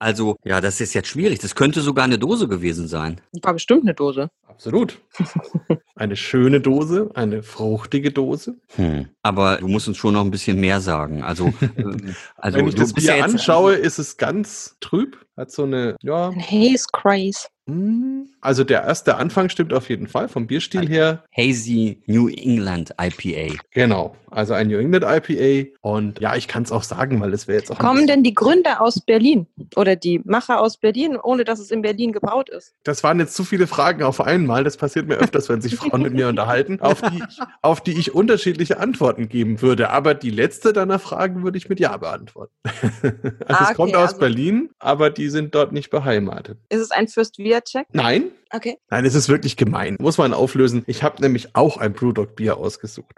Also, 0.00 0.36
ja, 0.44 0.60
das 0.60 0.80
ist 0.80 0.94
jetzt 0.94 1.08
schwierig. 1.08 1.40
Das 1.40 1.54
könnte 1.54 1.80
sogar 1.80 2.04
eine 2.04 2.18
Dose 2.18 2.46
gewesen 2.46 2.86
sein. 2.86 3.20
War 3.42 3.52
bestimmt 3.52 3.82
eine 3.82 3.94
Dose. 3.94 4.30
Absolut. 4.46 5.00
eine 5.96 6.14
schöne 6.14 6.60
Dose, 6.60 7.10
eine 7.14 7.42
fruchtige 7.42 8.12
Dose. 8.12 8.56
Hm. 8.76 9.08
Aber 9.22 9.56
du 9.56 9.66
musst 9.66 9.88
uns 9.88 9.96
schon 9.96 10.14
noch 10.14 10.24
ein 10.24 10.30
bisschen 10.30 10.60
mehr 10.60 10.80
sagen. 10.80 11.22
Also, 11.22 11.52
ähm, 11.76 12.14
also 12.36 12.58
wenn 12.58 12.68
ich 12.68 12.76
das 12.76 12.92
Bier 12.92 13.24
anschaue, 13.24 13.74
ist 13.74 13.98
es 13.98 14.16
ganz 14.16 14.76
trüb. 14.80 15.26
Hat 15.38 15.52
so 15.52 15.62
eine, 15.62 15.94
ja. 16.02 16.30
Ein 16.30 16.42
Haze 16.42 16.86
Craze. 16.92 17.46
Hm, 17.68 18.30
also 18.40 18.64
der 18.64 18.84
erste 18.84 19.16
Anfang 19.16 19.50
stimmt 19.50 19.74
auf 19.74 19.90
jeden 19.90 20.08
Fall 20.08 20.28
vom 20.28 20.46
Bierstil 20.46 20.88
her. 20.88 21.22
Hazy 21.36 22.02
New 22.06 22.28
England 22.28 22.94
IPA. 22.98 23.56
Genau, 23.72 24.16
also 24.30 24.54
ein 24.54 24.68
New 24.68 24.78
England 24.78 25.04
IPA. 25.04 25.70
Und 25.82 26.18
ja, 26.18 26.34
ich 26.34 26.48
kann 26.48 26.62
es 26.62 26.72
auch 26.72 26.82
sagen, 26.82 27.20
weil 27.20 27.34
es 27.34 27.46
wäre 27.46 27.58
jetzt 27.58 27.70
auch. 27.70 27.78
Kommen 27.78 28.06
denn 28.06 28.22
die 28.22 28.32
Gründer 28.32 28.80
aus 28.80 29.00
Berlin 29.00 29.46
oder 29.76 29.96
die 29.96 30.22
Macher 30.24 30.60
aus 30.60 30.78
Berlin, 30.78 31.18
ohne 31.22 31.44
dass 31.44 31.58
es 31.58 31.70
in 31.70 31.82
Berlin 31.82 32.12
gebraut 32.12 32.48
ist? 32.48 32.72
Das 32.84 33.04
waren 33.04 33.18
jetzt 33.18 33.34
zu 33.34 33.44
viele 33.44 33.66
Fragen 33.66 34.02
auf 34.02 34.22
einmal. 34.22 34.64
Das 34.64 34.78
passiert 34.78 35.06
mir 35.06 35.16
öfters, 35.16 35.50
wenn 35.50 35.60
sich 35.60 35.76
Frauen 35.76 36.00
mit 36.00 36.14
mir 36.14 36.28
unterhalten, 36.28 36.80
auf 36.80 37.02
die, 37.02 37.18
ich, 37.18 37.38
auf 37.60 37.82
die 37.82 37.98
ich 37.98 38.14
unterschiedliche 38.14 38.80
Antworten 38.80 39.28
geben 39.28 39.60
würde. 39.60 39.90
Aber 39.90 40.14
die 40.14 40.30
letzte 40.30 40.72
deiner 40.72 40.98
Fragen 40.98 41.42
würde 41.42 41.58
ich 41.58 41.68
mit 41.68 41.80
Ja 41.80 41.98
beantworten. 41.98 42.54
also 42.64 43.12
ah, 43.46 43.54
okay, 43.54 43.64
es 43.68 43.76
kommt 43.76 43.94
aus 43.94 44.08
also 44.10 44.20
Berlin, 44.20 44.70
aber 44.78 45.10
die 45.10 45.27
sind 45.30 45.54
dort 45.54 45.72
nicht 45.72 45.90
beheimatet. 45.90 46.58
Ist 46.68 46.80
es 46.80 46.90
ein 46.90 47.08
Fürst 47.08 47.38
Viacek? 47.38 47.86
Nein. 47.92 48.30
Okay. 48.50 48.78
Nein, 48.90 49.04
es 49.04 49.14
ist 49.14 49.28
wirklich 49.28 49.56
gemein. 49.56 49.96
Muss 50.00 50.16
man 50.16 50.32
auflösen. 50.32 50.82
Ich 50.86 51.02
habe 51.02 51.20
nämlich 51.20 51.54
auch 51.54 51.76
ein 51.76 51.92
Brewdog 51.92 52.34
Bier 52.34 52.56
ausgesucht. 52.56 53.14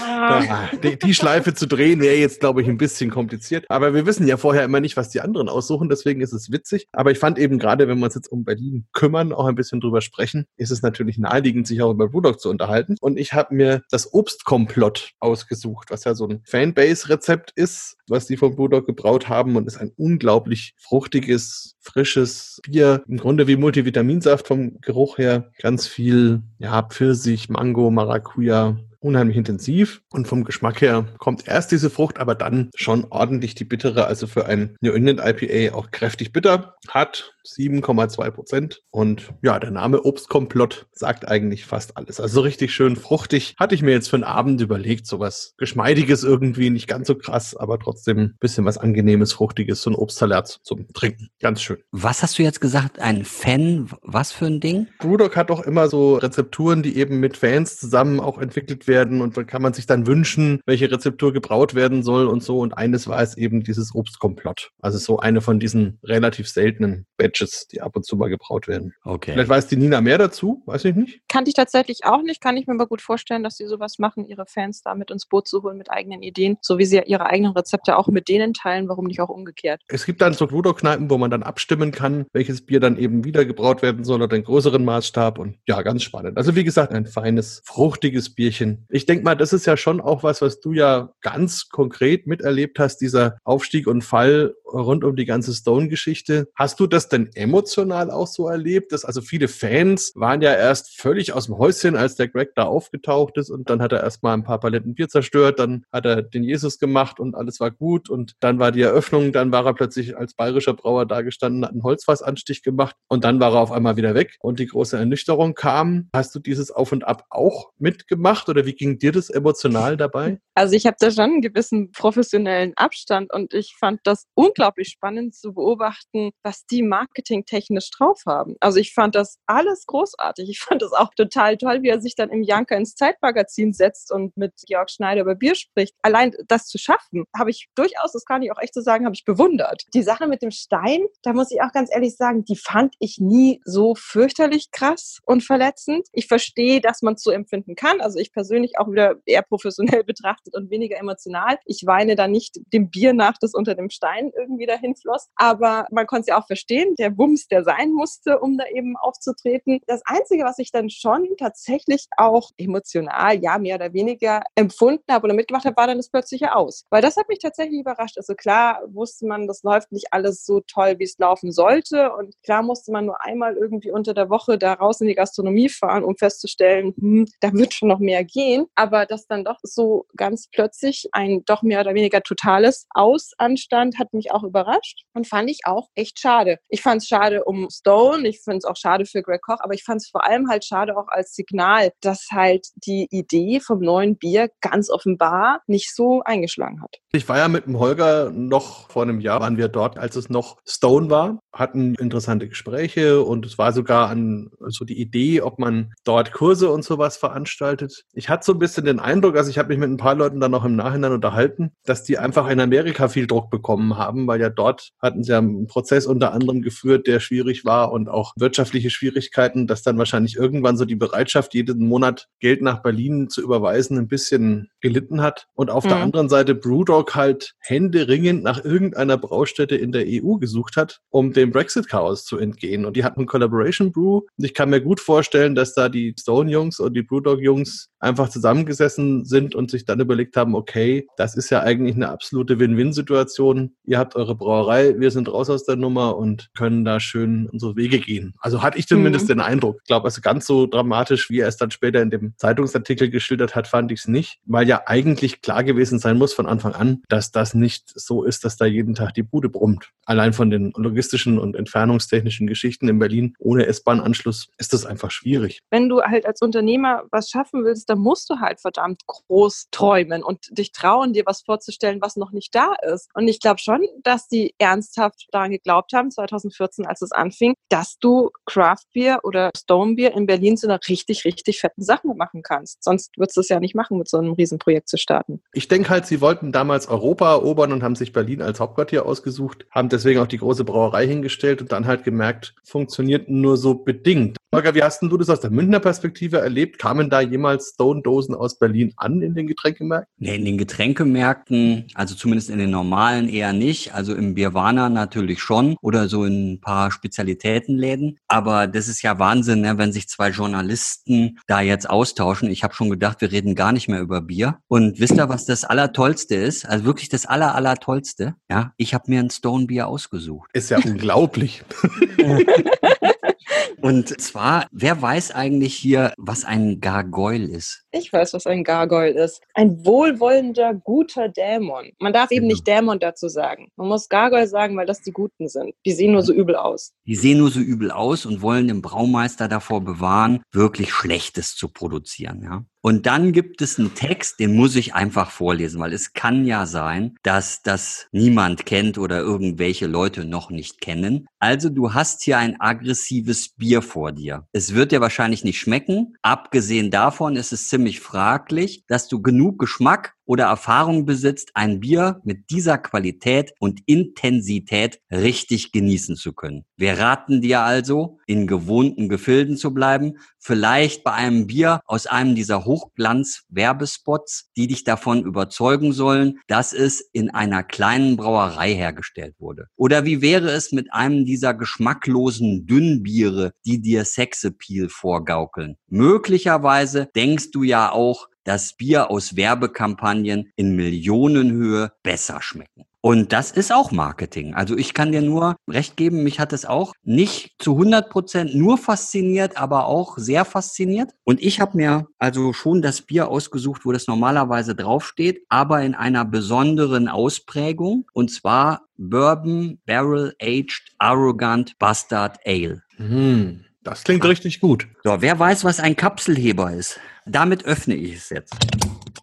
Ah. 0.00 0.68
die, 0.82 0.98
die, 0.98 1.14
Schleife 1.14 1.54
zu 1.54 1.66
drehen 1.66 2.00
wäre 2.00 2.16
jetzt, 2.16 2.40
glaube 2.40 2.62
ich, 2.62 2.68
ein 2.68 2.78
bisschen 2.78 3.10
kompliziert. 3.10 3.66
Aber 3.68 3.92
wir 3.92 4.06
wissen 4.06 4.26
ja 4.26 4.36
vorher 4.36 4.64
immer 4.64 4.80
nicht, 4.80 4.96
was 4.96 5.10
die 5.10 5.20
anderen 5.20 5.48
aussuchen. 5.48 5.88
Deswegen 5.88 6.22
ist 6.22 6.32
es 6.32 6.50
witzig. 6.50 6.88
Aber 6.92 7.10
ich 7.10 7.18
fand 7.18 7.38
eben 7.38 7.58
gerade, 7.58 7.86
wenn 7.86 7.98
wir 7.98 8.06
uns 8.06 8.14
jetzt 8.14 8.32
um 8.32 8.44
Berlin 8.44 8.86
kümmern, 8.92 9.32
auch 9.32 9.46
ein 9.46 9.54
bisschen 9.54 9.80
drüber 9.80 10.00
sprechen, 10.00 10.46
ist 10.56 10.70
es 10.70 10.80
natürlich 10.82 11.18
naheliegend, 11.18 11.66
sich 11.66 11.82
auch 11.82 11.90
über 11.90 12.08
Brewdog 12.08 12.40
zu 12.40 12.48
unterhalten. 12.48 12.96
Und 13.00 13.18
ich 13.18 13.34
habe 13.34 13.54
mir 13.54 13.82
das 13.90 14.12
Obstkomplott 14.14 15.12
ausgesucht, 15.20 15.90
was 15.90 16.04
ja 16.04 16.14
so 16.14 16.26
ein 16.26 16.42
Fanbase-Rezept 16.46 17.52
ist, 17.56 17.96
was 18.08 18.26
die 18.26 18.36
von 18.36 18.56
Brewdog 18.56 18.86
gebraut 18.86 19.28
haben 19.28 19.56
und 19.56 19.66
ist 19.66 19.78
ein 19.78 19.92
unglaublich 19.96 20.74
fruchtiges, 20.78 21.76
frisches 21.80 22.60
Bier. 22.64 23.02
Im 23.08 23.18
Grunde 23.18 23.46
wie 23.46 23.56
Multivitaminsaft 23.56 24.45
vom 24.46 24.80
Geruch 24.80 25.18
her. 25.18 25.50
Ganz 25.60 25.86
viel, 25.86 26.42
ja, 26.58 26.82
Pfirsich, 26.82 27.48
Mango, 27.48 27.90
Maracuja, 27.90 28.76
unheimlich 29.00 29.36
intensiv 29.36 30.02
und 30.10 30.28
vom 30.28 30.44
Geschmack 30.44 30.80
her 30.80 31.06
kommt 31.18 31.46
erst 31.48 31.72
diese 31.72 31.90
Frucht, 31.90 32.18
aber 32.18 32.34
dann 32.34 32.70
schon 32.74 33.06
ordentlich 33.10 33.54
die 33.54 33.64
bittere, 33.64 34.06
also 34.06 34.26
für 34.26 34.46
ein 34.46 34.76
New 34.80 34.92
England 34.92 35.20
IPA 35.22 35.74
auch 35.74 35.90
kräftig 35.90 36.32
bitter, 36.32 36.74
hat 36.88 37.34
7,2 37.46 38.30
Prozent. 38.30 38.82
Und 38.90 39.32
ja, 39.42 39.58
der 39.58 39.70
Name 39.70 40.02
Obstkomplott 40.02 40.86
sagt 40.92 41.28
eigentlich 41.28 41.64
fast 41.64 41.96
alles. 41.96 42.20
Also 42.20 42.40
richtig 42.40 42.74
schön 42.74 42.96
fruchtig. 42.96 43.54
Hatte 43.58 43.74
ich 43.74 43.82
mir 43.82 43.92
jetzt 43.92 44.08
für 44.08 44.16
einen 44.16 44.24
Abend 44.24 44.60
überlegt, 44.60 45.06
sowas 45.06 45.54
Geschmeidiges 45.56 46.24
irgendwie, 46.24 46.70
nicht 46.70 46.88
ganz 46.88 47.06
so 47.06 47.14
krass, 47.14 47.56
aber 47.56 47.78
trotzdem 47.78 48.18
ein 48.18 48.36
bisschen 48.40 48.64
was 48.64 48.78
Angenehmes, 48.78 49.32
Fruchtiges, 49.32 49.82
so 49.82 49.90
ein 49.90 49.94
Obstsalat 49.94 50.58
zum 50.62 50.86
Trinken. 50.92 51.28
Ganz 51.40 51.62
schön. 51.62 51.78
Was 51.92 52.22
hast 52.22 52.38
du 52.38 52.42
jetzt 52.42 52.60
gesagt? 52.60 52.98
Ein 52.98 53.24
Fan? 53.24 53.90
Was 54.02 54.32
für 54.32 54.46
ein 54.46 54.60
Ding? 54.60 54.88
Brewdog 54.98 55.36
hat 55.36 55.50
doch 55.50 55.60
immer 55.60 55.88
so 55.88 56.16
Rezepturen, 56.16 56.82
die 56.82 56.96
eben 56.96 57.20
mit 57.20 57.36
Fans 57.36 57.78
zusammen 57.78 58.20
auch 58.20 58.38
entwickelt 58.38 58.85
werden 58.88 59.20
und 59.20 59.36
da 59.36 59.44
kann 59.44 59.62
man 59.62 59.72
sich 59.72 59.86
dann 59.86 60.06
wünschen, 60.06 60.60
welche 60.66 60.90
Rezeptur 60.90 61.32
gebraut 61.32 61.74
werden 61.74 62.02
soll 62.02 62.26
und 62.26 62.42
so. 62.42 62.60
Und 62.60 62.76
eines 62.76 63.08
war 63.08 63.22
es 63.22 63.36
eben 63.36 63.62
dieses 63.62 63.94
Obstkomplott. 63.94 64.70
Also 64.80 64.98
so 64.98 65.18
eine 65.18 65.40
von 65.40 65.60
diesen 65.60 65.98
relativ 66.02 66.48
seltenen 66.48 67.06
Batches, 67.16 67.66
die 67.68 67.80
ab 67.80 67.96
und 67.96 68.04
zu 68.04 68.16
mal 68.16 68.28
gebraut 68.28 68.68
werden. 68.68 68.94
Okay. 69.04 69.32
Vielleicht 69.32 69.48
weiß 69.48 69.66
die 69.68 69.76
Nina 69.76 70.00
mehr 70.00 70.18
dazu, 70.18 70.62
weiß 70.66 70.84
ich 70.86 70.94
nicht. 70.94 71.20
Kannte 71.28 71.48
ich 71.48 71.54
tatsächlich 71.54 72.04
auch 72.04 72.22
nicht, 72.22 72.40
kann 72.40 72.56
ich 72.56 72.66
mir 72.66 72.74
aber 72.74 72.86
gut 72.86 73.02
vorstellen, 73.02 73.42
dass 73.42 73.56
sie 73.56 73.66
sowas 73.66 73.98
machen, 73.98 74.26
ihre 74.26 74.46
Fans 74.46 74.82
da 74.82 74.94
mit 74.94 75.10
ins 75.10 75.26
Boot 75.26 75.48
zu 75.48 75.62
holen 75.62 75.78
mit 75.78 75.90
eigenen 75.90 76.22
Ideen, 76.22 76.58
so 76.60 76.78
wie 76.78 76.84
sie 76.84 76.96
ja 76.96 77.02
ihre 77.02 77.26
eigenen 77.26 77.52
Rezepte 77.52 77.96
auch 77.96 78.08
mit 78.08 78.28
denen 78.28 78.52
teilen, 78.52 78.88
warum 78.88 79.06
nicht 79.06 79.20
auch 79.20 79.28
umgekehrt. 79.28 79.80
Es 79.88 80.06
gibt 80.06 80.20
dann 80.20 80.34
so 80.34 80.46
Ludo-Kneipen, 80.46 81.10
wo 81.10 81.18
man 81.18 81.30
dann 81.30 81.42
abstimmen 81.42 81.92
kann, 81.92 82.26
welches 82.32 82.64
Bier 82.64 82.80
dann 82.80 82.98
eben 82.98 83.24
wieder 83.24 83.44
gebraut 83.44 83.82
werden 83.82 84.04
soll 84.04 84.16
oder 84.16 84.28
den 84.28 84.44
größeren 84.44 84.84
Maßstab 84.84 85.38
und 85.38 85.58
ja, 85.66 85.82
ganz 85.82 86.02
spannend. 86.02 86.36
Also 86.36 86.54
wie 86.56 86.64
gesagt, 86.64 86.92
ein 86.92 87.06
feines, 87.06 87.62
fruchtiges 87.64 88.34
Bierchen. 88.34 88.86
Ich 88.88 89.06
denke 89.06 89.24
mal, 89.24 89.34
das 89.34 89.52
ist 89.52 89.66
ja 89.66 89.76
schon 89.76 90.00
auch 90.00 90.22
was, 90.22 90.42
was 90.42 90.60
du 90.60 90.72
ja 90.72 91.10
ganz 91.20 91.68
konkret 91.68 92.26
miterlebt 92.26 92.78
hast, 92.78 92.98
dieser 92.98 93.38
Aufstieg 93.44 93.86
und 93.86 94.02
Fall 94.02 94.54
rund 94.72 95.04
um 95.04 95.16
die 95.16 95.24
ganze 95.24 95.52
Stone-Geschichte. 95.54 96.48
Hast 96.54 96.80
du 96.80 96.86
das 96.86 97.05
denn 97.08 97.30
emotional 97.34 98.10
auch 98.10 98.26
so 98.26 98.48
erlebt? 98.48 98.92
Dass 98.92 99.04
also 99.04 99.20
viele 99.20 99.48
Fans 99.48 100.12
waren 100.14 100.40
ja 100.42 100.52
erst 100.52 101.00
völlig 101.00 101.32
aus 101.32 101.46
dem 101.46 101.58
Häuschen, 101.58 101.96
als 101.96 102.16
der 102.16 102.28
Greg 102.28 102.54
da 102.54 102.64
aufgetaucht 102.64 103.36
ist 103.36 103.50
und 103.50 103.70
dann 103.70 103.82
hat 103.82 103.92
er 103.92 104.02
erstmal 104.02 104.34
ein 104.34 104.44
paar 104.44 104.60
Paletten 104.60 104.94
Bier 104.94 105.08
zerstört, 105.08 105.58
dann 105.58 105.84
hat 105.92 106.06
er 106.06 106.22
den 106.22 106.44
Jesus 106.44 106.78
gemacht 106.78 107.20
und 107.20 107.34
alles 107.34 107.60
war 107.60 107.70
gut 107.70 108.08
und 108.08 108.34
dann 108.40 108.58
war 108.58 108.72
die 108.72 108.82
Eröffnung, 108.82 109.32
dann 109.32 109.52
war 109.52 109.66
er 109.66 109.74
plötzlich 109.74 110.16
als 110.16 110.34
bayerischer 110.34 110.74
Brauer 110.74 111.06
dagestanden, 111.06 111.64
hat 111.64 111.72
einen 111.72 111.82
Holzfassanstich 111.82 112.62
gemacht 112.62 112.96
und 113.08 113.24
dann 113.24 113.40
war 113.40 113.54
er 113.54 113.60
auf 113.60 113.72
einmal 113.72 113.96
wieder 113.96 114.14
weg 114.14 114.36
und 114.40 114.58
die 114.58 114.66
große 114.66 114.96
Ernüchterung 114.96 115.54
kam. 115.54 116.08
Hast 116.14 116.34
du 116.34 116.38
dieses 116.38 116.70
Auf 116.70 116.92
und 116.92 117.04
Ab 117.04 117.24
auch 117.30 117.70
mitgemacht 117.78 118.48
oder 118.48 118.66
wie 118.66 118.74
ging 118.74 118.98
dir 118.98 119.12
das 119.12 119.30
emotional 119.30 119.96
dabei? 119.96 120.38
Also 120.58 120.74
ich 120.74 120.86
habe 120.86 120.96
da 120.98 121.10
schon 121.10 121.24
einen 121.24 121.40
gewissen 121.42 121.90
professionellen 121.92 122.72
Abstand 122.76 123.30
und 123.30 123.52
ich 123.52 123.76
fand 123.78 124.00
das 124.04 124.24
unglaublich 124.32 124.88
spannend 124.88 125.34
zu 125.34 125.52
beobachten, 125.52 126.30
was 126.42 126.64
die 126.64 126.82
marketingtechnisch 126.96 127.90
drauf 127.90 128.22
haben. 128.26 128.56
Also 128.60 128.78
ich 128.78 128.94
fand 128.94 129.14
das 129.14 129.38
alles 129.46 129.86
großartig. 129.86 130.48
Ich 130.48 130.60
fand 130.60 130.80
das 130.82 130.92
auch 130.92 131.10
total 131.14 131.56
toll, 131.58 131.82
wie 131.82 131.88
er 131.88 132.00
sich 132.00 132.14
dann 132.14 132.30
im 132.30 132.42
Janker 132.42 132.76
ins 132.76 132.94
Zeitmagazin 132.94 133.72
setzt 133.72 134.10
und 134.12 134.36
mit 134.36 134.52
Georg 134.66 134.90
Schneider 134.90 135.22
über 135.22 135.34
Bier 135.34 135.54
spricht. 135.54 135.94
Allein 136.02 136.32
das 136.48 136.66
zu 136.66 136.78
schaffen, 136.78 137.24
habe 137.36 137.50
ich 137.50 137.68
durchaus, 137.74 138.12
das 138.12 138.24
kann 138.24 138.42
ich 138.42 138.50
auch 138.50 138.60
echt 138.60 138.74
so 138.74 138.80
sagen, 138.80 139.04
habe 139.04 139.14
ich 139.14 139.24
bewundert. 139.24 139.82
Die 139.94 140.02
Sache 140.02 140.26
mit 140.26 140.42
dem 140.42 140.50
Stein, 140.50 141.04
da 141.22 141.32
muss 141.32 141.50
ich 141.50 141.60
auch 141.60 141.72
ganz 141.72 141.92
ehrlich 141.92 142.16
sagen, 142.16 142.44
die 142.44 142.56
fand 142.56 142.94
ich 142.98 143.18
nie 143.18 143.60
so 143.64 143.94
fürchterlich 143.94 144.70
krass 144.70 145.18
und 145.24 145.44
verletzend. 145.44 146.06
Ich 146.12 146.26
verstehe, 146.26 146.80
dass 146.80 147.02
man 147.02 147.14
es 147.14 147.22
so 147.22 147.30
empfinden 147.30 147.74
kann. 147.74 148.00
Also 148.00 148.18
ich 148.18 148.32
persönlich 148.32 148.78
auch 148.78 148.90
wieder 148.90 149.16
eher 149.26 149.42
professionell 149.42 150.04
betrachtet 150.04 150.54
und 150.54 150.70
weniger 150.70 150.96
emotional. 150.96 151.58
Ich 151.66 151.82
weine 151.86 152.16
da 152.16 152.28
nicht 152.28 152.58
dem 152.72 152.90
Bier 152.90 153.12
nach, 153.12 153.36
das 153.40 153.52
unter 153.54 153.74
dem 153.74 153.90
Stein 153.90 154.30
irgendwie 154.36 154.66
dahin 154.66 154.96
floss. 154.96 155.28
Aber 155.36 155.86
man 155.90 156.06
konnte 156.06 156.22
es 156.22 156.26
ja 156.28 156.38
auch 156.38 156.46
verstehen, 156.46 156.85
der 156.94 157.16
Wumms, 157.18 157.48
der 157.48 157.64
sein 157.64 157.92
musste, 157.92 158.38
um 158.38 158.56
da 158.56 158.64
eben 158.66 158.96
aufzutreten. 158.96 159.80
Das 159.86 160.02
Einzige, 160.06 160.44
was 160.44 160.58
ich 160.58 160.70
dann 160.70 160.90
schon 160.90 161.28
tatsächlich 161.38 162.06
auch 162.16 162.50
emotional, 162.56 163.38
ja, 163.42 163.58
mehr 163.58 163.76
oder 163.76 163.92
weniger 163.92 164.42
empfunden 164.54 165.04
habe 165.10 165.24
oder 165.24 165.34
mitgemacht 165.34 165.64
habe, 165.64 165.76
war 165.76 165.86
dann 165.86 165.96
das 165.96 166.10
plötzliche 166.10 166.54
Aus. 166.54 166.84
Weil 166.90 167.02
das 167.02 167.16
hat 167.16 167.28
mich 167.28 167.38
tatsächlich 167.38 167.80
überrascht. 167.80 168.16
Also 168.18 168.34
klar 168.34 168.82
wusste 168.86 169.26
man, 169.26 169.46
das 169.46 169.62
läuft 169.62 169.92
nicht 169.92 170.12
alles 170.12 170.44
so 170.44 170.60
toll, 170.60 170.96
wie 170.98 171.04
es 171.04 171.18
laufen 171.18 171.52
sollte. 171.52 172.12
Und 172.12 172.34
klar 172.42 172.62
musste 172.62 172.92
man 172.92 173.06
nur 173.06 173.24
einmal 173.24 173.56
irgendwie 173.56 173.90
unter 173.90 174.14
der 174.14 174.30
Woche 174.30 174.58
da 174.58 174.74
raus 174.74 175.00
in 175.00 175.08
die 175.08 175.14
Gastronomie 175.14 175.68
fahren, 175.68 176.04
um 176.04 176.16
festzustellen, 176.16 176.94
hm, 176.98 177.26
da 177.40 177.52
wird 177.52 177.74
schon 177.74 177.88
noch 177.88 177.98
mehr 177.98 178.24
gehen. 178.24 178.66
Aber 178.74 179.06
das 179.06 179.26
dann 179.26 179.44
doch 179.44 179.58
so 179.62 180.06
ganz 180.16 180.48
plötzlich 180.50 181.08
ein 181.12 181.44
doch 181.46 181.62
mehr 181.62 181.80
oder 181.80 181.94
weniger 181.94 182.22
totales 182.22 182.86
Aus 182.90 183.32
anstand, 183.38 183.98
hat 183.98 184.12
mich 184.12 184.32
auch 184.32 184.42
überrascht 184.42 185.04
und 185.14 185.26
fand 185.26 185.50
ich 185.50 185.60
auch 185.64 185.88
echt 185.94 186.18
schade. 186.18 186.58
Fand 186.82 187.02
es 187.02 187.08
schade 187.08 187.44
um 187.44 187.68
Stone, 187.70 188.26
ich 188.28 188.40
finde 188.42 188.58
es 188.58 188.64
auch 188.64 188.76
schade 188.76 189.06
für 189.06 189.22
Greg 189.22 189.42
Koch, 189.42 189.58
aber 189.60 189.74
ich 189.74 189.84
fand 189.84 190.00
es 190.00 190.08
vor 190.08 190.24
allem 190.24 190.48
halt 190.48 190.64
schade 190.64 190.96
auch 190.96 191.08
als 191.08 191.34
Signal, 191.34 191.92
dass 192.00 192.28
halt 192.32 192.66
die 192.74 193.06
Idee 193.10 193.60
vom 193.60 193.80
neuen 193.80 194.16
Bier 194.16 194.50
ganz 194.60 194.90
offenbar 194.90 195.60
nicht 195.66 195.94
so 195.94 196.22
eingeschlagen 196.24 196.82
hat. 196.82 196.96
Ich 197.12 197.28
war 197.28 197.38
ja 197.38 197.48
mit 197.48 197.66
dem 197.66 197.78
Holger 197.78 198.30
noch 198.30 198.90
vor 198.90 199.02
einem 199.02 199.20
Jahr, 199.20 199.40
waren 199.40 199.56
wir 199.56 199.68
dort, 199.68 199.98
als 199.98 200.16
es 200.16 200.28
noch 200.28 200.58
Stone 200.66 201.08
war, 201.08 201.38
hatten 201.52 201.94
interessante 201.94 202.48
Gespräche 202.48 203.22
und 203.22 203.46
es 203.46 203.56
war 203.58 203.72
sogar 203.72 204.08
an 204.08 204.50
so 204.66 204.84
die 204.84 205.00
Idee, 205.00 205.40
ob 205.40 205.58
man 205.58 205.92
dort 206.04 206.32
Kurse 206.32 206.70
und 206.70 206.84
sowas 206.84 207.16
veranstaltet. 207.16 208.04
Ich 208.12 208.28
hatte 208.28 208.44
so 208.44 208.52
ein 208.52 208.58
bisschen 208.58 208.84
den 208.84 209.00
Eindruck, 209.00 209.36
also 209.36 209.50
ich 209.50 209.58
habe 209.58 209.68
mich 209.68 209.78
mit 209.78 209.88
ein 209.88 209.96
paar 209.96 210.14
Leuten 210.14 210.40
dann 210.40 210.54
auch 210.54 210.64
im 210.64 210.76
Nachhinein 210.76 211.12
unterhalten, 211.12 211.72
dass 211.84 212.02
die 212.02 212.18
einfach 212.18 212.48
in 212.48 212.60
Amerika 212.60 213.08
viel 213.08 213.26
Druck 213.26 213.50
bekommen 213.50 213.96
haben, 213.96 214.26
weil 214.26 214.40
ja 214.40 214.50
dort 214.50 214.90
hatten 215.00 215.22
sie 215.22 215.32
ja 215.32 215.38
einen 215.38 215.66
Prozess 215.66 216.06
unter 216.06 216.32
anderem 216.32 216.62
geführt, 216.66 217.06
der 217.06 217.20
schwierig 217.20 217.64
war 217.64 217.92
und 217.92 218.08
auch 218.08 218.32
wirtschaftliche 218.36 218.90
Schwierigkeiten, 218.90 219.68
dass 219.68 219.84
dann 219.84 219.98
wahrscheinlich 219.98 220.34
irgendwann 220.34 220.76
so 220.76 220.84
die 220.84 220.96
Bereitschaft, 220.96 221.54
jeden 221.54 221.86
Monat 221.86 222.26
Geld 222.40 222.60
nach 222.60 222.82
Berlin 222.82 223.28
zu 223.30 223.40
überweisen, 223.40 223.96
ein 223.98 224.08
bisschen 224.08 224.68
gelitten 224.80 225.22
hat. 225.22 225.46
Und 225.54 225.70
auf 225.70 225.84
mhm. 225.84 225.90
der 225.90 225.98
anderen 225.98 226.28
Seite 226.28 226.56
Brewdog 226.56 227.14
halt 227.14 227.54
händeringend 227.60 228.42
nach 228.42 228.64
irgendeiner 228.64 229.16
Braustätte 229.16 229.76
in 229.76 229.92
der 229.92 230.06
EU 230.06 230.38
gesucht 230.38 230.76
hat, 230.76 230.98
um 231.10 231.32
dem 231.32 231.52
Brexit-Chaos 231.52 232.24
zu 232.24 232.36
entgehen. 232.36 232.84
Und 232.84 232.96
die 232.96 233.04
hatten 233.04 233.26
Collaboration 233.26 233.92
Brew. 233.92 234.22
Und 234.36 234.44
ich 234.44 234.52
kann 234.52 234.70
mir 234.70 234.80
gut 234.80 234.98
vorstellen, 234.98 235.54
dass 235.54 235.72
da 235.72 235.88
die 235.88 236.16
Stone-Jungs 236.18 236.80
und 236.80 236.94
die 236.94 237.04
Brewdog-Jungs 237.04 237.90
einfach 238.00 238.28
zusammengesessen 238.28 239.24
sind 239.24 239.54
und 239.54 239.70
sich 239.70 239.84
dann 239.84 240.00
überlegt 240.00 240.36
haben, 240.36 240.56
okay, 240.56 241.06
das 241.16 241.36
ist 241.36 241.50
ja 241.50 241.60
eigentlich 241.60 241.94
eine 241.94 242.08
absolute 242.08 242.58
Win-Win-Situation. 242.58 243.76
Ihr 243.84 243.98
habt 243.98 244.16
eure 244.16 244.34
Brauerei, 244.34 244.98
wir 244.98 245.12
sind 245.12 245.32
raus 245.32 245.48
aus 245.48 245.64
der 245.64 245.76
Nummer 245.76 246.16
und 246.16 246.48
können 246.56 246.84
da 246.84 246.98
schön 246.98 247.48
unsere 247.48 247.76
Wege 247.76 248.00
gehen. 248.00 248.34
Also 248.40 248.62
hatte 248.62 248.78
ich 248.78 248.88
zumindest 248.88 249.26
mhm. 249.26 249.34
den 249.34 249.40
Eindruck. 249.40 249.78
Ich 249.82 249.86
glaube, 249.86 250.06
also 250.06 250.20
ganz 250.20 250.46
so 250.46 250.66
dramatisch, 250.66 251.30
wie 251.30 251.38
er 251.40 251.48
es 251.48 251.56
dann 251.56 251.70
später 251.70 252.02
in 252.02 252.10
dem 252.10 252.34
Zeitungsartikel 252.36 253.10
geschildert 253.10 253.54
hat, 253.54 253.68
fand 253.68 253.92
ich 253.92 254.00
es 254.00 254.08
nicht, 254.08 254.40
weil 254.44 254.66
ja 254.66 254.82
eigentlich 254.86 255.42
klar 255.42 255.62
gewesen 255.62 256.00
sein 256.00 256.18
muss 256.18 256.32
von 256.32 256.46
Anfang 256.46 256.74
an, 256.74 257.02
dass 257.08 257.30
das 257.30 257.54
nicht 257.54 257.92
so 257.94 258.24
ist, 258.24 258.44
dass 258.44 258.56
da 258.56 258.64
jeden 258.64 258.94
Tag 258.94 259.14
die 259.14 259.22
Bude 259.22 259.48
brummt. 259.48 259.90
Allein 260.04 260.32
von 260.32 260.50
den 260.50 260.72
logistischen 260.76 261.38
und 261.38 261.54
entfernungstechnischen 261.54 262.46
Geschichten 262.46 262.88
in 262.88 262.98
Berlin 262.98 263.34
ohne 263.38 263.66
S-Bahn-Anschluss 263.66 264.48
ist 264.58 264.72
das 264.72 264.86
einfach 264.86 265.10
schwierig. 265.10 265.60
Wenn 265.70 265.88
du 265.88 266.00
halt 266.02 266.26
als 266.26 266.42
Unternehmer 266.42 267.04
was 267.10 267.28
schaffen 267.28 267.64
willst, 267.64 267.90
dann 267.90 267.98
musst 267.98 268.30
du 268.30 268.40
halt 268.40 268.60
verdammt 268.60 269.02
groß 269.06 269.68
träumen 269.70 270.22
und 270.22 270.46
dich 270.56 270.72
trauen, 270.72 271.12
dir 271.12 271.24
was 271.26 271.42
vorzustellen, 271.42 272.00
was 272.00 272.16
noch 272.16 272.32
nicht 272.32 272.54
da 272.54 272.74
ist. 272.92 273.10
Und 273.14 273.28
ich 273.28 273.40
glaube 273.40 273.60
schon, 273.60 273.86
dass 274.02 274.28
die 274.28 274.54
ernsthaft 274.58 275.26
daran 275.32 275.50
geglaubt 275.50 275.92
haben, 275.92 276.10
2014, 276.50 276.86
als 276.86 277.02
es 277.02 277.12
anfing, 277.12 277.54
dass 277.68 277.98
du 277.98 278.30
Craft 278.46 278.86
Beer 278.92 279.20
oder 279.22 279.50
Stone 279.56 279.94
Beer 279.94 280.14
in 280.14 280.26
Berlin 280.26 280.56
zu 280.56 280.66
einer 280.66 280.80
richtig, 280.88 281.24
richtig 281.24 281.60
fetten 281.60 281.82
Sache 281.82 282.08
machen 282.16 282.42
kannst. 282.42 282.82
Sonst 282.82 283.12
würdest 283.16 283.36
du 283.36 283.40
es 283.40 283.48
ja 283.48 283.60
nicht 283.60 283.74
machen, 283.74 283.98
mit 283.98 284.08
so 284.08 284.18
einem 284.18 284.32
Riesenprojekt 284.32 284.88
zu 284.88 284.96
starten. 284.96 285.42
Ich 285.52 285.68
denke 285.68 285.90
halt, 285.90 286.06
sie 286.06 286.20
wollten 286.20 286.52
damals 286.52 286.88
Europa 286.88 287.32
erobern 287.32 287.72
und 287.72 287.82
haben 287.82 287.96
sich 287.96 288.12
Berlin 288.12 288.42
als 288.42 288.60
Hauptquartier 288.60 289.06
ausgesucht, 289.06 289.66
haben 289.70 289.88
deswegen 289.88 290.20
auch 290.20 290.26
die 290.26 290.38
große 290.38 290.64
Brauerei 290.64 291.06
hingestellt 291.06 291.60
und 291.60 291.72
dann 291.72 291.86
halt 291.86 292.04
gemerkt, 292.04 292.54
funktioniert 292.64 293.28
nur 293.28 293.56
so 293.56 293.74
bedingt. 293.74 294.36
Holger, 294.54 294.74
wie 294.76 294.82
hast 294.82 295.02
denn 295.02 295.10
du 295.10 295.16
das 295.16 295.28
aus 295.28 295.40
der 295.40 295.50
Münchner 295.50 295.80
Perspektive 295.80 296.38
erlebt? 296.38 296.78
Kamen 296.78 297.10
da 297.10 297.20
jemals 297.20 297.72
Stone-Dosen 297.74 298.34
aus 298.34 298.58
Berlin 298.58 298.92
an 298.96 299.20
in 299.20 299.34
den 299.34 299.48
Getränkemärkten? 299.48 300.14
Nee, 300.18 300.36
in 300.36 300.44
den 300.44 300.56
Getränkemärkten, 300.56 301.88
also 301.94 302.14
zumindest 302.14 302.50
in 302.50 302.58
den 302.58 302.70
normalen 302.70 303.28
eher 303.28 303.52
nicht. 303.52 303.92
Also 303.92 304.14
im 304.14 304.34
Birwana 304.34 304.88
natürlich 304.88 305.40
schon 305.42 305.76
oder 305.82 306.08
so 306.08 306.24
in 306.24 306.52
ein 306.52 306.60
paar 306.60 306.92
Spezialitätenläden. 306.92 308.18
Aber 308.28 308.68
das 308.68 308.86
ist 308.86 309.02
ja 309.02 309.18
Wahnsinn, 309.18 309.62
ne, 309.62 309.78
wenn 309.78 309.92
sich 309.92 310.08
zwei 310.08 310.30
Journalisten 310.30 311.38
da 311.48 311.60
jetzt 311.60 311.90
austauschen. 311.90 312.48
Ich 312.48 312.62
habe 312.62 312.74
schon 312.74 312.88
gedacht, 312.88 313.20
wir 313.20 313.32
reden 313.32 313.56
gar 313.56 313.72
nicht 313.72 313.88
mehr 313.88 314.00
über 314.00 314.20
Bier. 314.20 314.60
Und 314.68 315.00
wisst 315.00 315.16
ihr, 315.16 315.28
was 315.28 315.44
das 315.44 315.64
Allertollste 315.64 316.36
ist? 316.36 316.66
Also 316.66 316.84
wirklich 316.84 317.08
das 317.08 317.26
Aller, 317.26 317.56
Allertollste? 317.56 318.36
Ja, 318.48 318.72
ich 318.76 318.94
habe 318.94 319.10
mir 319.10 319.18
ein 319.18 319.30
Stone 319.30 319.66
Bier 319.66 319.88
ausgesucht. 319.88 320.48
Ist 320.52 320.70
ja 320.70 320.78
unglaublich. 320.78 321.64
Und 323.80 324.20
zwar, 324.20 324.66
wer 324.72 325.00
weiß 325.00 325.30
eigentlich 325.32 325.74
hier, 325.74 326.12
was 326.16 326.44
ein 326.44 326.80
Gargoyle 326.80 327.46
ist? 327.46 327.84
Ich 327.92 328.12
weiß, 328.12 328.34
was 328.34 328.46
ein 328.46 328.64
Gargoyle 328.64 329.12
ist. 329.22 329.40
Ein 329.54 329.84
wohlwollender, 329.84 330.74
guter 330.74 331.28
Dämon. 331.28 331.92
Man 331.98 332.12
darf 332.12 332.30
eben 332.30 332.42
Genau. 332.46 332.54
nicht 332.54 332.66
Dämon 332.66 332.98
dazu 333.00 333.28
sagen. 333.28 333.68
Man 333.76 333.88
muss 333.88 334.08
Gargoyle 334.08 334.46
sagen, 334.48 334.76
weil 334.76 334.86
das 334.86 335.00
die 335.02 335.12
Guten 335.12 335.48
sind. 335.48 335.74
Die 335.84 335.92
sehen 335.92 336.12
nur 336.12 336.22
so 336.22 336.32
übel 336.32 336.56
aus. 336.56 336.92
Die 337.06 337.16
sehen 337.16 337.38
nur 337.38 337.50
so 337.50 337.60
übel 337.60 337.90
aus 337.90 338.26
und 338.26 338.42
wollen 338.42 338.68
den 338.68 338.82
Braumeister 338.82 339.48
davor 339.48 339.80
bewahren, 339.82 340.42
wirklich 340.52 340.92
Schlechtes 340.92 341.54
zu 341.54 341.68
produzieren, 341.68 342.42
ja. 342.42 342.64
Und 342.82 343.06
dann 343.06 343.32
gibt 343.32 343.62
es 343.62 343.80
einen 343.80 343.94
Text, 343.96 344.38
den 344.38 344.54
muss 344.54 344.76
ich 344.76 344.94
einfach 344.94 345.32
vorlesen, 345.32 345.80
weil 345.80 345.92
es 345.92 346.12
kann 346.12 346.46
ja 346.46 346.66
sein, 346.66 347.16
dass 347.24 347.62
das 347.62 348.06
niemand 348.12 348.64
kennt 348.64 348.96
oder 348.96 349.18
irgendwelche 349.18 349.88
Leute 349.88 350.24
noch 350.24 350.50
nicht 350.50 350.80
kennen. 350.80 351.26
Also 351.40 351.68
du 351.68 351.94
hast 351.94 352.22
hier 352.22 352.38
ein 352.38 352.60
aggressives 352.60 353.55
Bier 353.56 353.82
vor 353.82 354.12
dir. 354.12 354.46
Es 354.52 354.74
wird 354.74 354.92
dir 354.92 355.00
wahrscheinlich 355.00 355.44
nicht 355.44 355.58
schmecken. 355.58 356.14
Abgesehen 356.22 356.90
davon 356.90 357.36
ist 357.36 357.52
es 357.52 357.68
ziemlich 357.68 358.00
fraglich, 358.00 358.84
dass 358.86 359.08
du 359.08 359.22
genug 359.22 359.58
Geschmack 359.58 360.15
oder 360.26 360.44
Erfahrung 360.44 361.06
besitzt, 361.06 361.52
ein 361.54 361.80
Bier 361.80 362.20
mit 362.24 362.50
dieser 362.50 362.78
Qualität 362.78 363.54
und 363.58 363.80
Intensität 363.86 365.00
richtig 365.10 365.72
genießen 365.72 366.16
zu 366.16 366.32
können. 366.32 366.64
Wir 366.76 366.98
raten 366.98 367.40
dir 367.40 367.60
also, 367.60 368.18
in 368.26 368.46
gewohnten 368.46 369.08
Gefilden 369.08 369.56
zu 369.56 369.72
bleiben, 369.72 370.18
vielleicht 370.38 371.04
bei 371.04 371.12
einem 371.12 371.46
Bier 371.46 371.80
aus 371.86 372.06
einem 372.06 372.34
dieser 372.34 372.64
Hochglanz-Werbespots, 372.64 374.50
die 374.56 374.66
dich 374.66 374.84
davon 374.84 375.22
überzeugen 375.22 375.92
sollen, 375.92 376.38
dass 376.48 376.72
es 376.72 377.00
in 377.12 377.30
einer 377.30 377.62
kleinen 377.62 378.16
Brauerei 378.16 378.74
hergestellt 378.74 379.34
wurde. 379.38 379.66
Oder 379.76 380.04
wie 380.04 380.20
wäre 380.20 380.50
es 380.50 380.72
mit 380.72 380.92
einem 380.92 381.24
dieser 381.24 381.54
geschmacklosen 381.54 382.66
Dünnbiere, 382.66 383.52
die 383.64 383.80
dir 383.80 384.04
Sexappeal 384.04 384.88
vorgaukeln? 384.88 385.76
Möglicherweise 385.88 387.08
denkst 387.14 387.50
du 387.52 387.62
ja 387.62 387.90
auch, 387.90 388.28
dass 388.46 388.74
Bier 388.74 389.10
aus 389.10 389.36
Werbekampagnen 389.36 390.50
in 390.56 390.76
Millionenhöhe 390.76 391.92
besser 392.02 392.40
schmecken. 392.40 392.86
Und 393.06 393.32
das 393.32 393.52
ist 393.52 393.72
auch 393.72 393.92
Marketing. 393.92 394.54
Also 394.54 394.76
ich 394.76 394.92
kann 394.92 395.12
dir 395.12 395.22
nur 395.22 395.54
recht 395.68 395.96
geben, 395.96 396.24
mich 396.24 396.40
hat 396.40 396.52
es 396.52 396.64
auch 396.64 396.92
nicht 397.04 397.54
zu 397.60 397.74
100 397.74 398.10
Prozent 398.10 398.54
nur 398.56 398.78
fasziniert, 398.78 399.56
aber 399.56 399.86
auch 399.86 400.18
sehr 400.18 400.44
fasziniert. 400.44 401.12
Und 401.22 401.40
ich 401.40 401.60
habe 401.60 401.76
mir 401.76 402.08
also 402.18 402.52
schon 402.52 402.82
das 402.82 403.02
Bier 403.02 403.28
ausgesucht, 403.28 403.82
wo 403.84 403.92
das 403.92 404.08
normalerweise 404.08 404.74
draufsteht, 404.74 405.44
aber 405.48 405.82
in 405.82 405.94
einer 405.94 406.24
besonderen 406.24 407.06
Ausprägung. 407.06 408.08
Und 408.12 408.32
zwar 408.32 408.88
Bourbon 408.96 409.78
Barrel 409.86 410.34
Aged 410.42 410.82
Arrogant 410.98 411.78
Bastard 411.78 412.40
Ale. 412.44 412.82
Hm, 412.96 413.64
das 413.84 414.02
klingt 414.02 414.24
richtig 414.24 414.58
gut. 414.58 414.88
So, 415.04 415.22
wer 415.22 415.38
weiß, 415.38 415.62
was 415.62 415.78
ein 415.78 415.94
Kapselheber 415.94 416.72
ist? 416.72 416.98
Damit 417.28 417.64
öffne 417.64 417.94
ich 417.96 418.14
es 418.14 418.30
jetzt. 418.30 418.54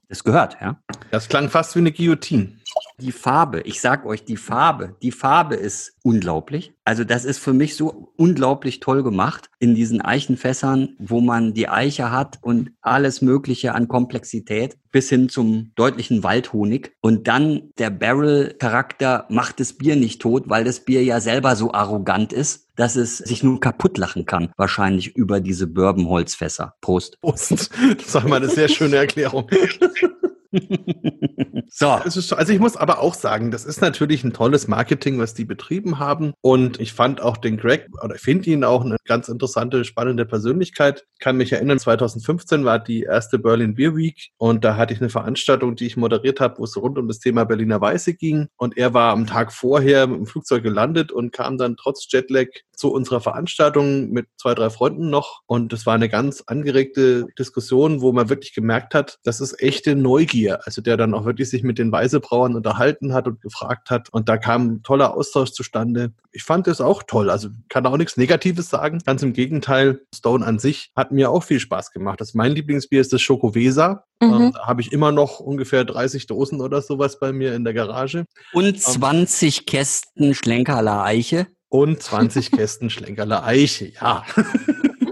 Das 0.10 0.24
gehört, 0.24 0.58
ja? 0.62 0.78
Das 1.10 1.30
klang 1.30 1.50
fast 1.50 1.76
wie 1.76 1.80
eine 1.80 1.92
Guillotine. 1.92 2.58
Die 3.00 3.12
Farbe, 3.12 3.62
ich 3.62 3.82
sag 3.82 4.06
euch, 4.06 4.26
die 4.26 4.38
Farbe, 4.38 4.96
die 5.02 5.12
Farbe 5.12 5.56
ist 5.56 5.96
unglaublich. 6.04 6.74
Also 6.86 7.04
das 7.04 7.24
ist 7.24 7.40
für 7.40 7.54
mich 7.54 7.76
so 7.76 8.12
unglaublich 8.18 8.80
toll 8.80 9.04
gemacht 9.04 9.50
in 9.60 9.74
diesen 9.74 10.02
Eichenfässern, 10.02 10.96
wo 11.00 11.22
man 11.22 11.54
die 11.54 11.70
Eiche 11.70 12.12
hat 12.12 12.40
und 12.42 12.72
alles 12.82 13.22
Mögliche 13.22 13.74
an 13.74 13.88
Komplexität 13.88 14.78
bis 14.92 15.10
hin 15.10 15.30
zum 15.30 15.72
deutlichen 15.76 16.24
Waldhonig. 16.24 16.96
Und 17.02 17.28
dann 17.28 17.72
der 17.78 17.90
Barrel-Charakter 17.90 19.26
macht 19.30 19.60
das 19.60 19.74
Bier 19.74 19.96
nicht 19.96 20.22
tot, 20.22 20.44
weil 20.48 20.64
das 20.64 20.82
Bier 20.82 21.04
ja 21.04 21.20
selber 21.22 21.56
so 21.56 21.74
arrogant 21.74 22.34
ist, 22.34 22.63
dass 22.76 22.96
es 22.96 23.18
sich 23.18 23.44
nur 23.44 23.60
kaputt 23.60 23.98
lachen 23.98 24.26
kann, 24.26 24.52
wahrscheinlich 24.58 25.16
über 25.16 25.40
diese 25.40 25.68
Bourbonholzfässer. 25.68 26.76
Prost. 26.82 27.20
Prost. 27.22 27.70
Das 27.98 28.16
war 28.16 28.28
mal 28.28 28.38
eine 28.38 28.50
sehr 28.50 28.68
schöne 28.68 28.98
Erklärung. 28.98 29.48
So, 31.76 31.98
ist, 32.06 32.32
also 32.34 32.54
ich 32.54 32.60
muss 32.60 32.78
aber 32.78 33.00
auch 33.00 33.16
sagen, 33.16 33.50
das 33.50 33.66
ist 33.66 33.82
natürlich 33.82 34.24
ein 34.24 34.32
tolles 34.32 34.68
Marketing, 34.68 35.18
was 35.18 35.34
die 35.34 35.44
betrieben 35.44 35.98
haben. 35.98 36.34
Und 36.42 36.80
ich 36.80 36.94
fand 36.94 37.20
auch 37.20 37.36
den 37.36 37.58
Greg, 37.58 37.88
oder 38.04 38.14
ich 38.14 38.22
finde 38.22 38.52
ihn 38.52 38.64
auch 38.64 38.86
eine 38.86 38.98
ganz 39.06 39.28
interessante, 39.28 39.84
spannende 39.84 40.28
Persönlichkeit. 40.28 41.06
Ich 41.14 41.20
kann 41.20 41.38
mich 41.38 41.52
erinnern, 41.52 41.80
2015 41.80 42.64
war 42.64 42.78
die 42.78 43.02
erste 43.02 43.40
Berlin 43.40 43.74
Beer 43.74 43.96
Week 43.96 44.30
und 44.38 44.64
da 44.64 44.78
hatte 44.78 44.94
ich 44.94 45.02
eine 45.02 45.10
Veranstaltung, 45.10 45.76
die 45.76 45.88
ich 45.88 45.98
moderiert 45.98 46.40
habe, 46.40 46.60
wo 46.60 46.66
es 46.66 46.78
rund 46.78 47.00
um 47.00 47.08
das 47.08 47.20
Thema 47.20 47.44
Berliner 47.44 47.82
Weiße 47.82 48.14
ging. 48.14 48.50
Und 48.56 48.78
er 48.78 48.94
war 48.94 49.12
am 49.12 49.26
Tag 49.26 49.52
vorher 49.52 50.06
mit 50.06 50.18
dem 50.18 50.28
Flugzeug 50.28 50.62
gelandet 50.62 51.12
und 51.12 51.32
kam 51.32 51.58
dann 51.58 51.76
trotz 51.76 52.06
Jetlag 52.12 52.48
zu 52.76 52.92
unserer 52.92 53.22
Veranstaltung 53.22 54.12
mit 54.12 54.28
zwei, 54.38 54.54
drei 54.54 54.70
Freunden 54.70 55.10
noch. 55.10 55.42
Und 55.48 55.74
das 55.74 55.86
war 55.86 55.96
eine 55.96 56.10
ganz 56.10 56.44
angeregte 56.46 57.26
Diskussion, 57.40 58.02
wo 58.02 58.12
man 58.12 58.30
wirklich 58.30 58.54
gemerkt 58.54 58.94
hat, 58.94 59.18
das 59.24 59.42
ist 59.42 59.60
echte 59.62 59.96
Neugier. 59.96 60.43
Also 60.52 60.82
der 60.82 60.98
dann 60.98 61.14
auch 61.14 61.26
wirklich 61.26 61.50
sich 61.50 61.64
mit 61.64 61.78
den 61.78 61.92
Weisebrauern 61.92 62.56
unterhalten 62.56 63.14
hat 63.14 63.28
und 63.28 63.42
gefragt 63.42 63.90
hat. 63.90 64.10
Und 64.12 64.30
da 64.30 64.38
kam 64.38 64.68
ein 64.68 64.84
toller 64.84 65.16
Austausch 65.16 65.52
zustande. 65.52 66.12
Ich 66.32 66.44
fand 66.44 66.68
das 66.68 66.82
auch 66.82 67.04
toll. 67.04 67.30
Also 67.30 67.50
kann 67.70 67.86
auch 67.86 67.98
nichts 67.98 68.18
Negatives 68.18 68.70
sagen. 68.70 69.00
Ganz 69.06 69.24
im 69.24 69.34
Gegenteil, 69.34 70.02
Stone 70.14 70.46
an 70.46 70.60
sich 70.60 70.92
hat 70.96 71.12
mir 71.12 71.30
auch 71.32 71.44
viel 71.44 71.60
Spaß 71.60 71.92
gemacht. 71.92 72.22
Das 72.22 72.34
mein 72.34 72.52
Lieblingsbier 72.52 73.02
ist 73.02 73.14
das 73.14 73.22
Schokowesa. 73.22 74.04
Mhm. 74.22 74.34
Ähm, 74.34 74.52
Da 74.54 74.68
habe 74.68 74.82
ich 74.82 74.92
immer 74.92 75.12
noch 75.12 75.40
ungefähr 75.40 75.86
30 75.86 76.28
Dosen 76.28 76.62
oder 76.62 76.82
sowas 76.82 77.20
bei 77.20 77.32
mir 77.32 77.54
in 77.56 77.64
der 77.64 77.74
Garage. 77.74 78.26
und 78.54 78.82
20 78.82 79.66
Kästen 79.66 80.34
Schlenkerler 80.34 81.04
Eiche. 81.04 81.48
Und 81.70 82.04
20 82.04 82.52
Kästen 82.52 82.90
Schlenkerler 82.92 83.44
Eiche, 83.46 83.92
ja. 84.00 84.24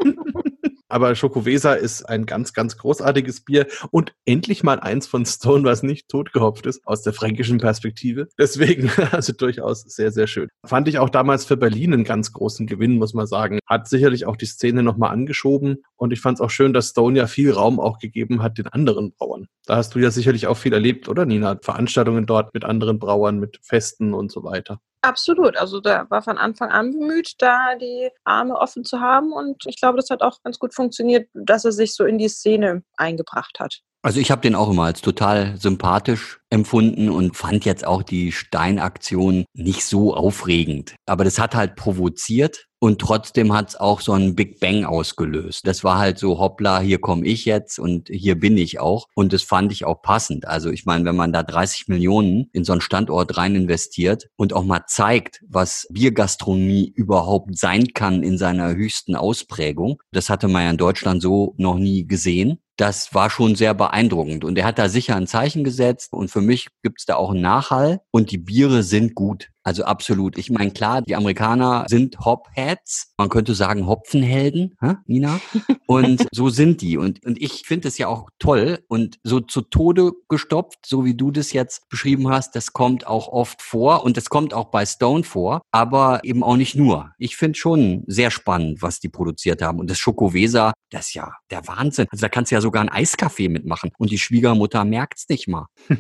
Aber 0.91 1.15
Schokowesa 1.15 1.73
ist 1.73 2.03
ein 2.03 2.25
ganz, 2.25 2.51
ganz 2.51 2.77
großartiges 2.77 3.45
Bier 3.45 3.67
und 3.91 4.13
endlich 4.25 4.61
mal 4.61 4.81
eins 4.81 5.07
von 5.07 5.25
Stone, 5.25 5.63
was 5.63 5.83
nicht 5.83 6.09
totgehopft 6.09 6.65
ist, 6.65 6.85
aus 6.85 7.01
der 7.01 7.13
fränkischen 7.13 7.59
Perspektive. 7.59 8.27
Deswegen, 8.37 8.89
also 9.11 9.31
durchaus 9.31 9.83
sehr, 9.83 10.11
sehr 10.11 10.27
schön. 10.27 10.49
Fand 10.65 10.89
ich 10.89 10.99
auch 10.99 11.09
damals 11.09 11.45
für 11.45 11.55
Berlin 11.55 11.93
einen 11.93 12.03
ganz 12.03 12.33
großen 12.33 12.67
Gewinn, 12.67 12.97
muss 12.97 13.13
man 13.13 13.25
sagen. 13.25 13.59
Hat 13.65 13.87
sicherlich 13.87 14.25
auch 14.25 14.35
die 14.35 14.45
Szene 14.45 14.83
nochmal 14.83 15.11
angeschoben 15.11 15.77
und 15.95 16.11
ich 16.11 16.19
fand 16.19 16.39
es 16.39 16.41
auch 16.41 16.49
schön, 16.49 16.73
dass 16.73 16.89
Stone 16.89 17.17
ja 17.17 17.27
viel 17.27 17.51
Raum 17.51 17.79
auch 17.79 17.97
gegeben 17.97 18.43
hat 18.43 18.57
den 18.57 18.67
anderen 18.67 19.13
Brauern. 19.13 19.47
Da 19.65 19.77
hast 19.77 19.95
du 19.95 19.99
ja 19.99 20.11
sicherlich 20.11 20.47
auch 20.47 20.57
viel 20.57 20.73
erlebt, 20.73 21.07
oder 21.07 21.25
Nina? 21.25 21.57
Veranstaltungen 21.61 22.25
dort 22.25 22.53
mit 22.53 22.65
anderen 22.65 22.99
Brauern, 22.99 23.39
mit 23.39 23.59
Festen 23.61 24.13
und 24.13 24.29
so 24.29 24.43
weiter. 24.43 24.81
Absolut. 25.03 25.57
Also 25.57 25.79
da 25.79 26.07
war 26.11 26.21
von 26.21 26.37
Anfang 26.37 26.69
an 26.69 26.91
bemüht, 26.91 27.33
da 27.39 27.75
die 27.75 28.09
Arme 28.23 28.55
offen 28.55 28.83
zu 28.85 28.99
haben. 28.99 29.33
Und 29.33 29.65
ich 29.65 29.77
glaube, 29.79 29.97
das 29.97 30.09
hat 30.11 30.21
auch 30.21 30.41
ganz 30.43 30.59
gut 30.59 30.75
funktioniert, 30.75 31.27
dass 31.33 31.65
er 31.65 31.71
sich 31.71 31.95
so 31.95 32.05
in 32.05 32.19
die 32.19 32.29
Szene 32.29 32.83
eingebracht 32.97 33.59
hat. 33.59 33.81
Also 34.03 34.19
ich 34.19 34.31
habe 34.31 34.41
den 34.41 34.55
auch 34.55 34.71
immer 34.71 34.85
als 34.85 35.01
total 35.01 35.57
sympathisch 35.57 36.39
empfunden 36.49 37.09
und 37.09 37.37
fand 37.37 37.65
jetzt 37.65 37.85
auch 37.85 38.01
die 38.01 38.31
Steinaktion 38.31 39.45
nicht 39.53 39.85
so 39.85 40.15
aufregend. 40.15 40.95
Aber 41.05 41.23
das 41.23 41.37
hat 41.37 41.53
halt 41.53 41.75
provoziert 41.75 42.65
und 42.79 42.99
trotzdem 42.99 43.53
hat 43.53 43.69
es 43.69 43.75
auch 43.75 44.01
so 44.01 44.13
einen 44.13 44.33
Big 44.33 44.59
Bang 44.59 44.85
ausgelöst. 44.85 45.67
Das 45.67 45.83
war 45.83 45.99
halt 45.99 46.17
so, 46.17 46.39
hoppla, 46.39 46.79
hier 46.79 46.99
komme 46.99 47.27
ich 47.27 47.45
jetzt 47.45 47.77
und 47.77 48.09
hier 48.09 48.39
bin 48.39 48.57
ich 48.57 48.79
auch. 48.79 49.05
Und 49.13 49.33
das 49.33 49.43
fand 49.43 49.71
ich 49.71 49.85
auch 49.85 50.01
passend. 50.01 50.47
Also 50.47 50.71
ich 50.71 50.85
meine, 50.85 51.05
wenn 51.05 51.15
man 51.15 51.31
da 51.31 51.43
30 51.43 51.87
Millionen 51.87 52.49
in 52.53 52.63
so 52.63 52.71
einen 52.71 52.81
Standort 52.81 53.37
rein 53.37 53.55
investiert 53.55 54.29
und 54.35 54.53
auch 54.53 54.63
mal 54.63 54.81
zeigt, 54.87 55.41
was 55.47 55.87
Biergastronomie 55.91 56.91
überhaupt 56.95 57.55
sein 57.55 57.89
kann 57.93 58.23
in 58.23 58.39
seiner 58.39 58.73
höchsten 58.73 59.15
Ausprägung, 59.15 60.01
das 60.11 60.31
hatte 60.31 60.47
man 60.47 60.63
ja 60.63 60.71
in 60.71 60.77
Deutschland 60.77 61.21
so 61.21 61.53
noch 61.57 61.77
nie 61.77 62.07
gesehen 62.07 62.57
das 62.81 63.13
war 63.13 63.29
schon 63.29 63.53
sehr 63.53 63.75
beeindruckend. 63.75 64.43
Und 64.43 64.57
er 64.57 64.65
hat 64.65 64.79
da 64.79 64.89
sicher 64.89 65.15
ein 65.15 65.27
Zeichen 65.27 65.63
gesetzt. 65.63 66.13
Und 66.13 66.31
für 66.31 66.41
mich 66.41 66.69
gibt's 66.81 67.05
da 67.05 67.15
auch 67.15 67.29
einen 67.29 67.41
Nachhall. 67.41 68.01
Und 68.09 68.31
die 68.31 68.39
Biere 68.39 68.81
sind 68.81 69.13
gut. 69.13 69.50
Also 69.63 69.83
absolut. 69.83 70.37
Ich 70.37 70.49
meine, 70.49 70.71
klar, 70.71 71.01
die 71.01 71.15
Amerikaner 71.15 71.85
sind 71.87 72.19
Hopheads. 72.19 73.13
Man 73.17 73.29
könnte 73.29 73.53
sagen 73.53 73.85
Hopfenhelden, 73.85 74.75
hä, 74.81 74.95
Nina? 75.05 75.39
Und 75.85 76.25
so 76.31 76.49
sind 76.49 76.81
die. 76.81 76.97
Und, 76.97 77.23
und 77.25 77.41
ich 77.41 77.63
finde 77.65 77.87
es 77.87 77.97
ja 77.97 78.07
auch 78.07 78.29
toll 78.39 78.83
und 78.87 79.19
so 79.23 79.39
zu 79.39 79.61
Tode 79.61 80.13
gestopft, 80.29 80.79
so 80.85 81.05
wie 81.05 81.15
du 81.15 81.31
das 81.31 81.53
jetzt 81.53 81.87
beschrieben 81.89 82.29
hast, 82.29 82.55
das 82.55 82.73
kommt 82.73 83.05
auch 83.05 83.27
oft 83.27 83.61
vor 83.61 84.03
und 84.03 84.17
das 84.17 84.29
kommt 84.29 84.53
auch 84.53 84.71
bei 84.71 84.85
Stone 84.85 85.23
vor, 85.23 85.61
aber 85.71 86.21
eben 86.23 86.43
auch 86.43 86.57
nicht 86.57 86.75
nur. 86.75 87.11
Ich 87.17 87.37
finde 87.37 87.57
schon 87.57 88.03
sehr 88.07 88.31
spannend, 88.31 88.81
was 88.81 88.99
die 88.99 89.09
produziert 89.09 89.61
haben. 89.61 89.79
Und 89.79 89.89
das 89.89 89.99
Schokowesa, 89.99 90.73
das 90.89 91.07
ist 91.07 91.13
ja 91.13 91.33
der 91.51 91.67
Wahnsinn. 91.67 92.07
Also 92.11 92.21
da 92.21 92.29
kannst 92.29 92.51
du 92.51 92.55
ja 92.55 92.61
sogar 92.61 92.81
einen 92.81 92.89
Eiskaffee 92.89 93.49
mitmachen 93.49 93.91
und 93.97 94.11
die 94.11 94.17
Schwiegermutter 94.17 94.85
merkt's 94.85 95.29
nicht 95.29 95.47
mal. 95.47 95.67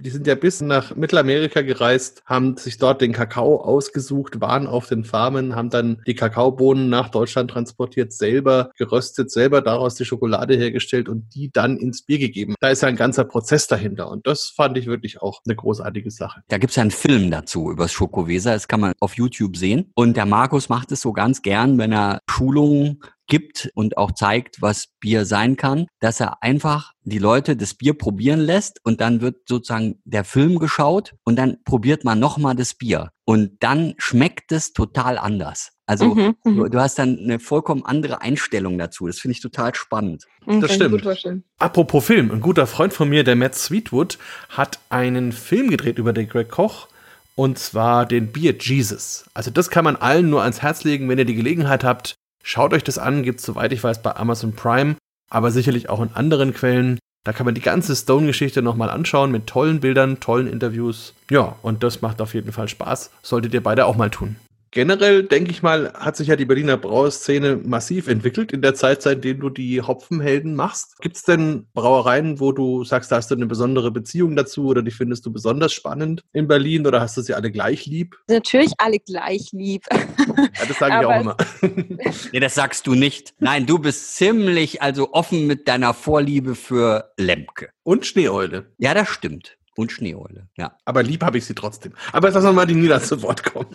Die 0.00 0.10
sind 0.10 0.26
ja 0.26 0.34
bis 0.34 0.62
nach 0.62 0.96
Mittelamerika 0.96 1.60
gereist, 1.60 2.22
haben 2.24 2.56
sich 2.56 2.78
dort 2.78 3.02
den 3.02 3.12
Kakao 3.12 3.60
ausgesucht, 3.60 4.40
waren 4.40 4.66
auf 4.66 4.86
den 4.86 5.04
Farmen, 5.04 5.54
haben 5.54 5.68
dann 5.68 6.00
die 6.06 6.14
Kakaobohnen 6.14 6.88
nach 6.88 7.10
Deutschland 7.10 7.50
transportiert, 7.50 8.12
selber 8.12 8.70
geröstet, 8.78 9.30
selber 9.30 9.60
daraus 9.60 9.96
die 9.96 10.06
Schokolade 10.06 10.56
hergestellt 10.56 11.08
und 11.08 11.34
die 11.34 11.50
dann 11.52 11.76
ins 11.76 12.02
Bier 12.02 12.18
gegeben. 12.18 12.54
Da 12.60 12.70
ist 12.70 12.80
ja 12.80 12.88
ein 12.88 12.96
ganzer 12.96 13.24
Prozess 13.24 13.66
dahinter 13.66 14.10
und 14.10 14.26
das 14.26 14.48
fand 14.48 14.78
ich 14.78 14.86
wirklich 14.86 15.20
auch 15.20 15.40
eine 15.44 15.54
großartige 15.54 16.10
Sache. 16.10 16.42
Da 16.48 16.56
gibt 16.56 16.70
es 16.70 16.76
ja 16.76 16.82
einen 16.82 16.90
Film 16.90 17.30
dazu 17.30 17.70
über 17.70 17.84
das 17.84 17.92
Schokoweser, 17.92 18.54
das 18.54 18.68
kann 18.68 18.80
man 18.80 18.94
auf 19.00 19.14
YouTube 19.14 19.56
sehen. 19.56 19.90
Und 19.94 20.16
der 20.16 20.26
Markus 20.26 20.70
macht 20.70 20.92
es 20.92 21.02
so 21.02 21.12
ganz 21.12 21.42
gern, 21.42 21.76
wenn 21.76 21.92
er 21.92 22.20
Schulungen 22.26 23.02
gibt 23.30 23.70
und 23.74 23.96
auch 23.96 24.12
zeigt, 24.12 24.60
was 24.60 24.88
Bier 25.00 25.24
sein 25.24 25.56
kann, 25.56 25.86
dass 26.00 26.20
er 26.20 26.42
einfach 26.42 26.92
die 27.04 27.18
Leute 27.18 27.56
das 27.56 27.72
Bier 27.72 27.96
probieren 27.96 28.40
lässt 28.40 28.80
und 28.84 29.00
dann 29.00 29.22
wird 29.22 29.48
sozusagen 29.48 30.00
der 30.04 30.24
Film 30.24 30.58
geschaut 30.58 31.14
und 31.24 31.36
dann 31.36 31.56
probiert 31.64 32.04
man 32.04 32.18
nochmal 32.18 32.54
das 32.54 32.74
Bier 32.74 33.10
und 33.24 33.52
dann 33.60 33.94
schmeckt 33.96 34.52
es 34.52 34.74
total 34.74 35.16
anders. 35.16 35.70
Also 35.86 36.14
mhm, 36.14 36.36
du, 36.44 36.50
mhm. 36.50 36.70
du, 36.70 36.80
hast 36.80 36.98
dann 36.98 37.18
eine 37.18 37.40
vollkommen 37.40 37.84
andere 37.84 38.20
Einstellung 38.20 38.78
dazu. 38.78 39.08
Das 39.08 39.18
finde 39.18 39.32
ich 39.32 39.40
total 39.40 39.74
spannend. 39.74 40.24
Mhm, 40.46 40.60
das 40.60 40.74
stimmt. 40.74 41.44
Apropos 41.58 42.04
Film, 42.04 42.30
ein 42.30 42.40
guter 42.40 42.68
Freund 42.68 42.92
von 42.92 43.08
mir, 43.08 43.24
der 43.24 43.34
Matt 43.34 43.56
Sweetwood, 43.56 44.18
hat 44.50 44.78
einen 44.88 45.32
Film 45.32 45.68
gedreht 45.68 45.98
über 45.98 46.12
den 46.12 46.28
Greg 46.28 46.48
Koch 46.48 46.86
und 47.34 47.58
zwar 47.58 48.06
den 48.06 48.32
Beer 48.32 48.54
Jesus. 48.60 49.24
Also 49.34 49.50
das 49.50 49.70
kann 49.70 49.84
man 49.84 49.96
allen 49.96 50.30
nur 50.30 50.42
ans 50.42 50.62
Herz 50.62 50.84
legen, 50.84 51.08
wenn 51.08 51.18
ihr 51.18 51.24
die 51.24 51.34
Gelegenheit 51.34 51.84
habt, 51.84 52.16
Schaut 52.42 52.72
euch 52.72 52.84
das 52.84 52.98
an, 52.98 53.22
gibt 53.22 53.40
es 53.40 53.46
soweit 53.46 53.72
ich 53.72 53.82
weiß 53.82 54.02
bei 54.02 54.16
Amazon 54.16 54.54
Prime, 54.54 54.96
aber 55.30 55.50
sicherlich 55.50 55.88
auch 55.88 56.00
in 56.00 56.12
anderen 56.14 56.54
Quellen. 56.54 56.98
Da 57.24 57.32
kann 57.32 57.44
man 57.44 57.54
die 57.54 57.60
ganze 57.60 57.94
Stone-Geschichte 57.94 58.62
nochmal 58.62 58.88
anschauen 58.88 59.30
mit 59.30 59.46
tollen 59.46 59.80
Bildern, 59.80 60.20
tollen 60.20 60.46
Interviews. 60.46 61.14
Ja, 61.30 61.56
und 61.60 61.82
das 61.82 62.00
macht 62.00 62.22
auf 62.22 62.32
jeden 62.32 62.52
Fall 62.52 62.68
Spaß. 62.68 63.10
Solltet 63.22 63.52
ihr 63.52 63.62
beide 63.62 63.84
auch 63.84 63.96
mal 63.96 64.10
tun. 64.10 64.36
Generell, 64.72 65.24
denke 65.24 65.50
ich 65.50 65.64
mal, 65.64 65.92
hat 65.94 66.16
sich 66.16 66.28
ja 66.28 66.36
die 66.36 66.44
Berliner 66.44 66.76
Brauerszene 66.76 67.56
massiv 67.56 68.06
entwickelt 68.06 68.52
in 68.52 68.62
der 68.62 68.74
Zeit, 68.74 69.02
seitdem 69.02 69.40
du 69.40 69.50
die 69.50 69.82
Hopfenhelden 69.82 70.54
machst. 70.54 70.96
Gibt 71.00 71.16
es 71.16 71.24
denn 71.24 71.66
Brauereien, 71.74 72.38
wo 72.38 72.52
du 72.52 72.84
sagst, 72.84 73.10
da 73.10 73.16
hast 73.16 73.32
du 73.32 73.34
eine 73.34 73.46
besondere 73.46 73.90
Beziehung 73.90 74.36
dazu 74.36 74.66
oder 74.66 74.82
die 74.82 74.92
findest 74.92 75.26
du 75.26 75.32
besonders 75.32 75.72
spannend 75.72 76.22
in 76.32 76.46
Berlin 76.46 76.86
oder 76.86 77.00
hast 77.00 77.16
du 77.16 77.22
sie 77.22 77.34
alle 77.34 77.50
gleich 77.50 77.86
lieb? 77.86 78.16
Natürlich 78.28 78.72
alle 78.78 79.00
gleich 79.00 79.50
lieb. 79.50 79.86
Ja, 79.90 80.66
das 80.68 80.78
sage 80.78 81.00
ich 81.00 81.06
auch 81.06 81.20
immer. 81.20 81.36
nee, 82.32 82.40
das 82.40 82.54
sagst 82.54 82.86
du 82.86 82.94
nicht. 82.94 83.34
Nein, 83.40 83.66
du 83.66 83.78
bist 83.78 84.16
ziemlich 84.16 84.82
also 84.82 85.12
offen 85.12 85.48
mit 85.48 85.66
deiner 85.66 85.94
Vorliebe 85.94 86.54
für 86.54 87.12
Lemke. 87.16 87.70
Und 87.82 88.06
Schneeeule. 88.06 88.72
Ja, 88.78 88.94
das 88.94 89.08
stimmt. 89.08 89.58
Und 89.76 89.90
Schneeeule, 89.90 90.48
ja. 90.56 90.76
Aber 90.84 91.02
lieb 91.02 91.24
habe 91.24 91.38
ich 91.38 91.44
sie 91.44 91.54
trotzdem. 91.54 91.94
Aber 92.12 92.28
jetzt 92.28 92.34
lassen 92.34 92.48
wir 92.48 92.52
mal 92.52 92.66
die 92.66 92.74
Nina 92.74 93.00
zu 93.00 93.20
Wort 93.22 93.42
kommen. 93.42 93.74